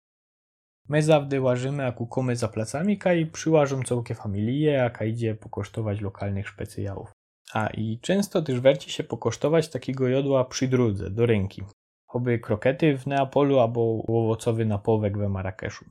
My 0.89 1.01
zawdy 1.01 1.41
łażymy, 1.41 1.85
a 1.85 1.91
kukamy 1.91 2.35
za 2.35 2.47
placami, 2.47 2.97
kaj 2.97 3.25
przyłażą 3.25 3.83
całkie 3.83 4.15
familie, 4.15 4.83
a 4.83 4.89
kaj 4.89 5.09
idzie 5.09 5.35
pokosztować 5.35 6.01
lokalnych 6.01 6.49
specjałów. 6.49 7.18
A 7.53 7.67
i 7.67 7.99
często 8.01 8.41
też 8.41 8.59
werci 8.59 8.91
się 8.91 9.03
pokosztować 9.03 9.69
takiego 9.69 10.07
jodła 10.07 10.45
przy 10.45 10.67
drodze, 10.67 11.09
do 11.09 11.25
ręki. 11.25 11.63
Choby 12.07 12.39
krokety 12.39 12.97
w 12.97 13.07
Neapolu 13.07 13.59
albo 13.59 14.03
owocowy 14.07 14.65
napowek 14.65 15.17
we 15.17 15.29
Marrakeszu. 15.29 15.85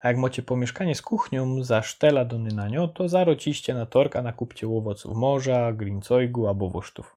A 0.00 0.08
jak 0.08 0.16
macie 0.16 0.42
pomieszkanie 0.42 0.94
z 0.94 1.02
kuchnią 1.02 1.64
za 1.64 1.82
sztela 1.82 2.24
do 2.24 2.38
nynanio, 2.38 2.88
to 2.88 3.08
zarociście 3.08 3.74
na 3.74 3.86
torka 3.86 4.22
nakupcie 4.22 4.68
owoców 4.68 5.16
morza, 5.16 5.72
grincojgu 5.72 6.48
albo 6.48 6.70
wosztów. 6.70 7.16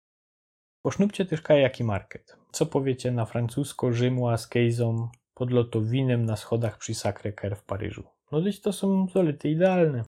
Posznupcie 0.81 1.25
też 1.25 1.41
kajaki 1.41 1.83
market. 1.83 2.37
Co 2.51 2.65
powiecie 2.65 3.11
na 3.11 3.25
francusko 3.25 3.91
Rzymła 3.91 4.37
z 4.37 4.47
kejzą 4.47 5.09
pod 5.33 5.51
lotowinem 5.51 6.25
na 6.25 6.35
schodach 6.35 6.77
przy 6.77 6.93
Sacré-Cœur 6.93 7.55
w 7.55 7.63
Paryżu? 7.63 8.03
No 8.31 8.41
dziś 8.41 8.61
to 8.61 8.73
są 8.73 9.07
zolety 9.07 9.49
idealne. 9.49 10.03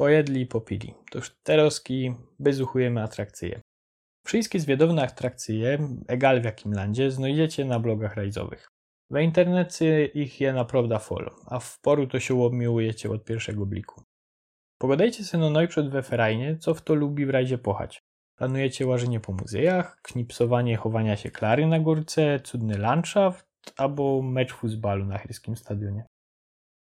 Pojedli 0.00 0.40
i 0.40 0.46
popili. 0.46 0.94
Toż 1.10 1.30
teroski 1.42 2.14
bezuchujemy 2.38 3.02
atrakcje. 3.02 3.60
Wszystkie 4.26 4.60
zwiadowne 4.60 5.02
atrakcje, 5.02 5.78
egal 6.08 6.40
w 6.40 6.44
jakim 6.44 6.72
landzie, 6.72 7.10
znajdziecie 7.10 7.64
na 7.64 7.80
blogach 7.80 8.16
rajzowych. 8.16 8.68
W 9.10 9.18
internecie 9.18 10.06
ich 10.06 10.40
je 10.40 10.52
naprawdę 10.52 10.98
fol, 10.98 11.30
a 11.46 11.58
w 11.58 11.80
poru 11.80 12.06
to 12.06 12.20
się 12.20 12.42
obmiłujecie 12.42 13.10
od 13.10 13.24
pierwszego 13.24 13.66
bliku. 13.66 14.02
Pogadajcie 14.78 15.24
se 15.24 15.38
no 15.38 15.50
najprzed 15.50 15.90
we 15.90 16.02
ferajnie, 16.02 16.56
co 16.56 16.74
w 16.74 16.82
to 16.82 16.94
lubi 16.94 17.26
w 17.26 17.30
rajdzie 17.30 17.58
pochać. 17.58 18.02
Planujecie 18.38 18.86
łażenie 18.86 19.20
po 19.20 19.32
muzeach, 19.32 20.00
knipsowanie 20.02 20.76
chowania 20.76 21.16
się 21.16 21.30
klary 21.30 21.66
na 21.66 21.80
górce, 21.80 22.40
cudny 22.44 22.78
landschaft 22.78 23.46
albo 23.76 24.22
mecz 24.22 24.52
futbalu 24.52 25.04
na 25.04 25.18
chyskim 25.18 25.56
stadionie. 25.56 26.06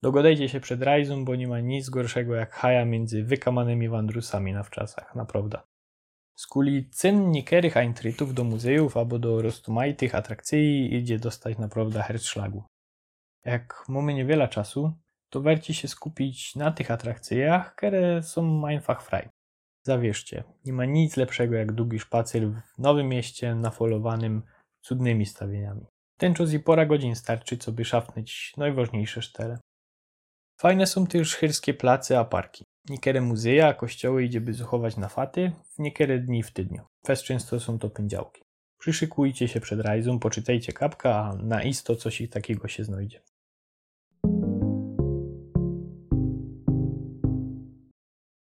Dogadajcie 0.02 0.50
się 0.50 0.60
przed 0.60 0.82
rajzą, 0.82 1.26
bo 1.26 1.36
nie 1.36 1.48
ma 1.48 1.60
nic 1.60 1.90
gorszego 1.90 2.36
jak 2.36 2.54
haja 2.54 2.86
między 2.86 3.24
wykamanymi 3.24 3.90
wandrusami 3.90 4.54
na 4.54 4.64
wczasach, 4.64 5.16
naprawdę. 5.16 5.60
Z 6.36 6.48
kuli 6.48 6.90
cen 6.90 7.34
eintrytów 7.76 8.34
do 8.34 8.44
muzeów 8.44 8.98
albo 8.98 9.20
do 9.20 9.42
roztumajtych 9.42 10.16
atrakcji 10.16 10.96
idzie 10.96 11.20
dostać 11.20 11.58
naprawdę 11.58 12.02
herzschlagu. 12.02 12.64
Jak 13.46 13.84
mamy 13.88 14.14
niewiele 14.14 14.48
czasu, 14.48 14.94
to 15.30 15.42
werci 15.42 15.74
się 15.74 15.88
skupić 15.88 16.56
na 16.56 16.72
tych 16.72 16.92
atrakcjach, 16.92 17.76
które 17.76 18.24
są 18.24 18.68
einfach 18.68 19.02
frei. 19.02 19.30
Zawierzcie, 19.84 20.44
nie 20.66 20.74
ma 20.74 20.86
nic 20.86 21.18
lepszego 21.18 21.56
jak 21.56 21.72
długi 21.72 22.00
szpacer 22.00 22.44
w 22.50 22.78
nowym 22.78 23.08
mieście 23.08 23.56
nafolowanym 23.56 24.44
cudnymi 24.82 25.26
stawieniami. 25.26 25.86
Ten 26.18 26.34
czas 26.34 26.54
i 26.54 26.60
pora 26.60 26.86
godzin 26.86 27.16
starczy, 27.16 27.58
co 27.58 27.72
by 27.72 27.86
szafnąć 27.86 28.54
najważniejsze 28.58 29.22
sztele. 29.22 29.60
Fajne 30.60 30.88
są 30.88 31.08
też 31.08 31.36
chyrskie 31.36 31.74
place 31.74 32.20
a 32.20 32.26
parki. 32.26 32.66
Niektóre 32.90 33.22
muzea, 33.22 33.74
kościoły 33.74 34.24
idzie 34.24 34.42
by 34.42 34.54
zuchować 34.54 34.98
na 34.98 35.08
faty, 35.08 35.52
w 35.76 35.80
niektóre 35.80 36.20
dni 36.20 36.44
w 36.44 36.52
tydniu. 36.52 36.86
Fest 37.06 37.24
często 37.24 37.60
są 37.60 37.80
to 37.80 37.90
pędziałki. 37.90 38.44
Przyszykujcie 38.78 39.48
się 39.48 39.60
przed 39.60 39.80
rajzą, 39.80 40.20
poczytajcie 40.20 40.74
kapka, 40.74 41.16
a 41.16 41.36
na 41.36 41.64
isto 41.64 41.96
coś 41.96 42.24
takiego 42.32 42.68
się 42.68 42.84
znajdzie. 42.84 43.22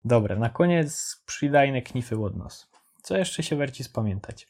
Dobra, 0.05 0.37
na 0.37 0.49
koniec 0.49 1.23
przydajne 1.27 1.83
knify 1.83 2.19
od 2.19 2.37
nos. 2.37 2.71
Co 3.03 3.17
jeszcze 3.17 3.43
się 3.43 3.57
werci 3.57 3.85
spamiętać? 3.85 4.49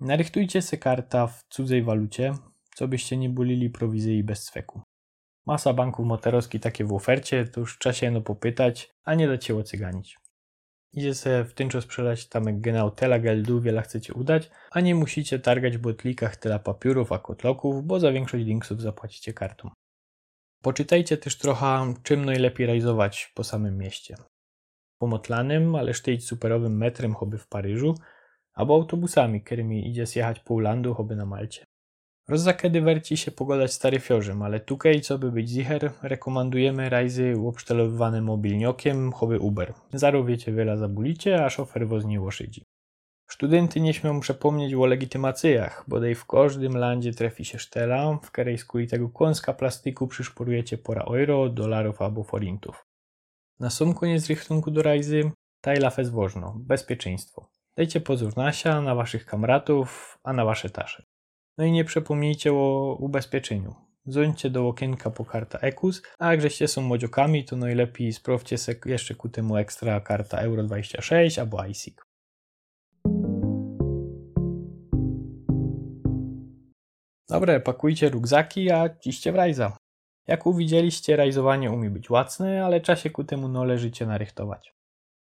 Narychtujcie 0.00 0.62
se 0.62 0.78
karta 0.78 1.26
w 1.26 1.44
cudzej 1.48 1.82
walucie, 1.82 2.34
co 2.74 2.88
byście 2.88 3.16
nie 3.16 3.28
bulili 3.28 3.70
prowizji 3.70 4.24
bez 4.24 4.44
cweku. 4.44 4.82
Masa 5.46 5.72
banków 5.72 6.06
motorowskich 6.06 6.60
takie 6.60 6.84
w 6.84 6.92
ofercie, 6.92 7.44
to 7.44 7.60
już 7.60 7.78
czasie 7.78 8.10
no 8.10 8.20
popytać, 8.20 8.90
a 9.04 9.14
nie 9.14 9.28
dać 9.28 9.44
się 9.44 9.56
ocyganić. 9.56 10.18
Idzie 10.92 11.12
w 11.44 11.52
tym 11.54 11.68
czas 11.68 11.84
sprzedać 11.84 12.28
tam 12.28 12.60
genau 12.60 12.90
tela 12.90 13.18
geldu, 13.18 13.60
wiele 13.60 13.82
chcecie 13.82 14.14
udać, 14.14 14.50
a 14.70 14.80
nie 14.80 14.94
musicie 14.94 15.38
targać 15.38 15.76
w 15.76 15.80
botlikach 15.80 16.36
tela 16.36 16.58
papierów 16.58 17.12
a 17.12 17.18
kotloków, 17.18 17.84
bo 17.84 18.00
za 18.00 18.12
większość 18.12 18.44
linksów 18.44 18.80
zapłacicie 18.80 19.32
kartą. 19.32 19.70
Poczytajcie 20.62 21.16
też 21.16 21.38
trochę, 21.38 21.94
czym 22.02 22.24
najlepiej 22.24 22.66
realizować 22.66 23.32
po 23.34 23.44
samym 23.44 23.78
mieście. 23.78 24.14
Pomotlanym, 24.98 25.74
ale 25.74 25.94
sztyć 25.94 26.26
superowym 26.26 26.76
metrem 26.76 27.14
choby 27.14 27.38
w 27.38 27.48
Paryżu, 27.48 27.94
albo 28.52 28.74
autobusami, 28.74 29.42
którymi 29.42 29.88
idzie 29.88 30.06
zjechać 30.06 30.40
pół 30.40 30.58
landu 30.58 30.94
choby 30.94 31.16
na 31.16 31.26
Malcie. 31.26 31.64
Rozza 32.28 32.52
kiedy 32.52 32.80
werci 32.80 33.16
się 33.16 33.30
pogodać 33.30 33.72
stary 33.72 34.00
fiorzem, 34.00 34.42
ale 34.42 34.60
tukej, 34.60 35.00
co 35.00 35.18
by 35.18 35.32
być 35.32 35.48
zicher, 35.48 35.92
rekomendujemy 36.02 36.88
rajzy 36.88 37.34
łopsztelowywane 37.36 38.20
mobilniokiem, 38.22 39.12
chowy 39.12 39.40
Uber. 39.40 39.74
Zaro 39.92 40.24
wiecie 40.24 40.52
wiele 40.52 40.76
zabulicie, 40.76 41.44
a 41.44 41.50
szofer 41.50 41.88
woz 41.88 42.04
nie 42.04 42.20
łoszyci. 42.20 42.64
Studenty 43.30 43.80
nie 43.80 43.94
śmią 43.94 44.20
przepomnieć 44.20 44.74
o 44.74 44.86
legitymacjach, 44.86 45.84
bodaj 45.88 46.14
w 46.14 46.26
każdym 46.26 46.76
landzie 46.76 47.12
trafi 47.12 47.44
się 47.44 47.58
sztela, 47.58 48.18
w 48.22 48.30
której 48.30 48.58
z 48.58 48.66
tego 48.90 49.08
kąska 49.08 49.52
plastiku 49.52 50.08
przyszporujecie 50.08 50.78
pora 50.78 51.02
euro, 51.02 51.48
dolarów 51.48 52.02
albo 52.02 52.24
forintów. 52.24 52.86
Na 53.60 53.70
sam 53.70 53.94
koniec 53.94 54.26
rychtunku 54.28 54.70
do 54.70 54.82
rajzy, 54.82 55.30
tajla 55.60 55.90
fez 55.90 56.10
wożno, 56.10 56.54
bezpieczeństwo. 56.56 57.48
Dajcie 57.76 58.00
pozór 58.00 58.36
nasia 58.36 58.80
na 58.80 58.94
waszych 58.94 59.26
kamratów, 59.26 60.18
a 60.22 60.32
na 60.32 60.44
wasze 60.44 60.70
tasze. 60.70 61.13
No 61.58 61.64
i 61.64 61.72
nie 61.72 61.84
przepomnijcie 61.84 62.52
o 62.52 62.96
ubezpieczeniu. 63.00 63.74
dzwońcie 64.08 64.50
do 64.50 64.68
okienka 64.68 65.10
po 65.10 65.24
karta 65.24 65.58
EKUS, 65.58 66.02
a 66.18 66.30
jak 66.30 66.40
żeście 66.40 66.68
są 66.68 66.82
młodziokami, 66.82 67.44
to 67.44 67.56
najlepiej 67.56 68.12
sprawdźcie 68.12 68.58
se 68.58 68.74
jeszcze 68.86 69.14
ku 69.14 69.28
temu 69.28 69.56
ekstra 69.56 70.00
karta 70.00 70.38
Euro 70.38 70.62
26 70.62 71.38
albo 71.38 71.64
ISIC. 71.64 71.96
Dobre, 77.28 77.60
pakujcie 77.60 78.10
rugzaki, 78.10 78.70
a 78.70 78.96
ciście 78.96 79.32
w 79.32 79.34
rajza. 79.34 79.76
Jak 80.26 80.46
uwidzieliście, 80.46 81.16
rajzowanie 81.16 81.70
umie 81.70 81.90
być 81.90 82.10
łacne, 82.10 82.64
ale 82.64 82.80
czasie 82.80 83.10
ku 83.10 83.24
temu 83.24 83.48
należycie 83.48 84.06
narychtować. 84.06 84.74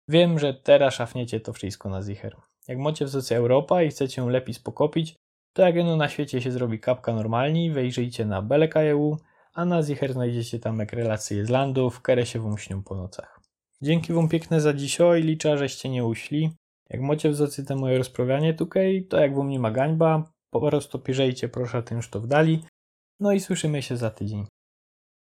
Wiem, 0.09 0.39
że 0.39 0.53
teraz 0.53 0.93
szafniecie 0.93 1.39
to 1.39 1.53
wszystko 1.53 1.89
na 1.89 2.01
zicher. 2.01 2.35
Jak 2.67 2.77
macie 2.77 3.05
w 3.05 3.09
socie 3.09 3.37
Europa 3.37 3.83
i 3.83 3.89
chcecie 3.89 4.21
ją 4.21 4.29
lepiej 4.29 4.53
spokopić, 4.53 5.15
to 5.57 5.63
jak 5.63 5.75
jedno 5.75 5.95
na 5.95 6.09
świecie 6.09 6.41
się 6.41 6.51
zrobi 6.51 6.79
kapka 6.79 7.13
normalni, 7.13 7.71
wejrzyjcie 7.71 8.25
na 8.25 8.41
beleka.eu, 8.41 9.17
a 9.53 9.65
na 9.65 9.83
zicher 9.83 10.13
znajdziecie 10.13 10.59
tam 10.59 10.79
jak 10.79 10.93
relacje 10.93 11.45
z 11.45 11.49
landów, 11.49 12.01
które 12.01 12.25
się 12.25 12.39
wam 12.39 12.57
śnią 12.57 12.83
po 12.83 12.95
nocach. 12.95 13.39
Dzięki 13.81 14.13
wam 14.13 14.29
piękne 14.29 14.61
za 14.61 14.73
dzisiaj, 14.73 15.21
liczę, 15.21 15.57
żeście 15.57 15.89
nie 15.89 16.05
uśli. 16.05 16.51
Jak 16.89 17.01
macie 17.01 17.29
w 17.29 17.35
zocy 17.35 17.65
te 17.65 17.75
moje 17.75 17.97
rozprawianie 17.97 18.53
tutaj, 18.53 19.07
to 19.09 19.19
jak 19.19 19.35
wam 19.35 19.49
nie 19.49 19.59
ma 19.59 19.71
gańba, 19.71 20.31
po 20.49 20.61
prostu 20.61 20.99
piszejcie 20.99 21.49
proszę 21.49 21.83
tym, 21.83 21.99
to 22.11 22.19
w 22.21 22.27
dali. 22.27 22.63
No 23.19 23.33
i 23.33 23.39
słyszymy 23.39 23.81
się 23.81 23.97
za 23.97 24.09
tydzień. 24.09 24.45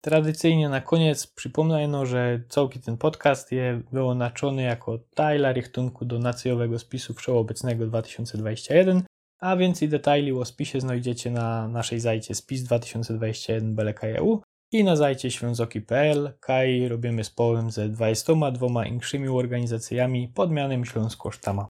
Tradycyjnie 0.01 0.69
na 0.69 0.81
koniec 0.81 1.27
przypomnę, 1.27 1.89
no, 1.89 2.07
że 2.07 2.43
całki 2.49 2.81
ten 2.81 2.97
podcast 2.97 3.53
jest 3.53 3.89
wyłączony 3.93 4.63
jako 4.63 4.99
tajla 4.99 5.53
rychtunku 5.53 6.05
do 6.05 6.19
nacjowego 6.19 6.79
spisu 6.79 7.15
wszechobecnego 7.15 7.87
2021, 7.87 9.03
a 9.39 9.57
więcej 9.57 9.89
detali 9.89 10.33
o 10.33 10.45
spisie 10.45 10.81
znajdziecie 10.81 11.31
na 11.31 11.69
naszej 11.69 12.01
zajcie 12.01 12.35
spis 12.35 12.63
2021 12.63 13.75
beleka.eu 13.75 14.43
i 14.73 14.85
na 14.85 14.97
zajcie 14.97 15.31
ślązoki.pl, 15.31 16.33
kaj 16.41 16.89
robimy 16.89 17.25
z 17.25 17.31
połem 17.31 17.71
ze 17.71 17.89
22 17.89 18.87
inkszymi 18.87 19.29
organizacjami 19.29 20.29
pod 20.29 20.51
mianem 20.51 20.85
Śląsko 20.85 21.31
Sztama. 21.31 21.69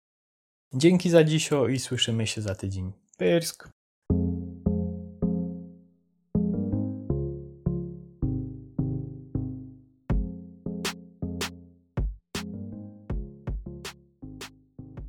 Dzięki 0.74 1.10
za 1.10 1.24
dziś 1.24 1.50
i 1.72 1.78
słyszymy 1.78 2.26
się 2.26 2.40
za 2.40 2.54
tydzień. 2.54 2.92
Pyrsk! 3.16 3.68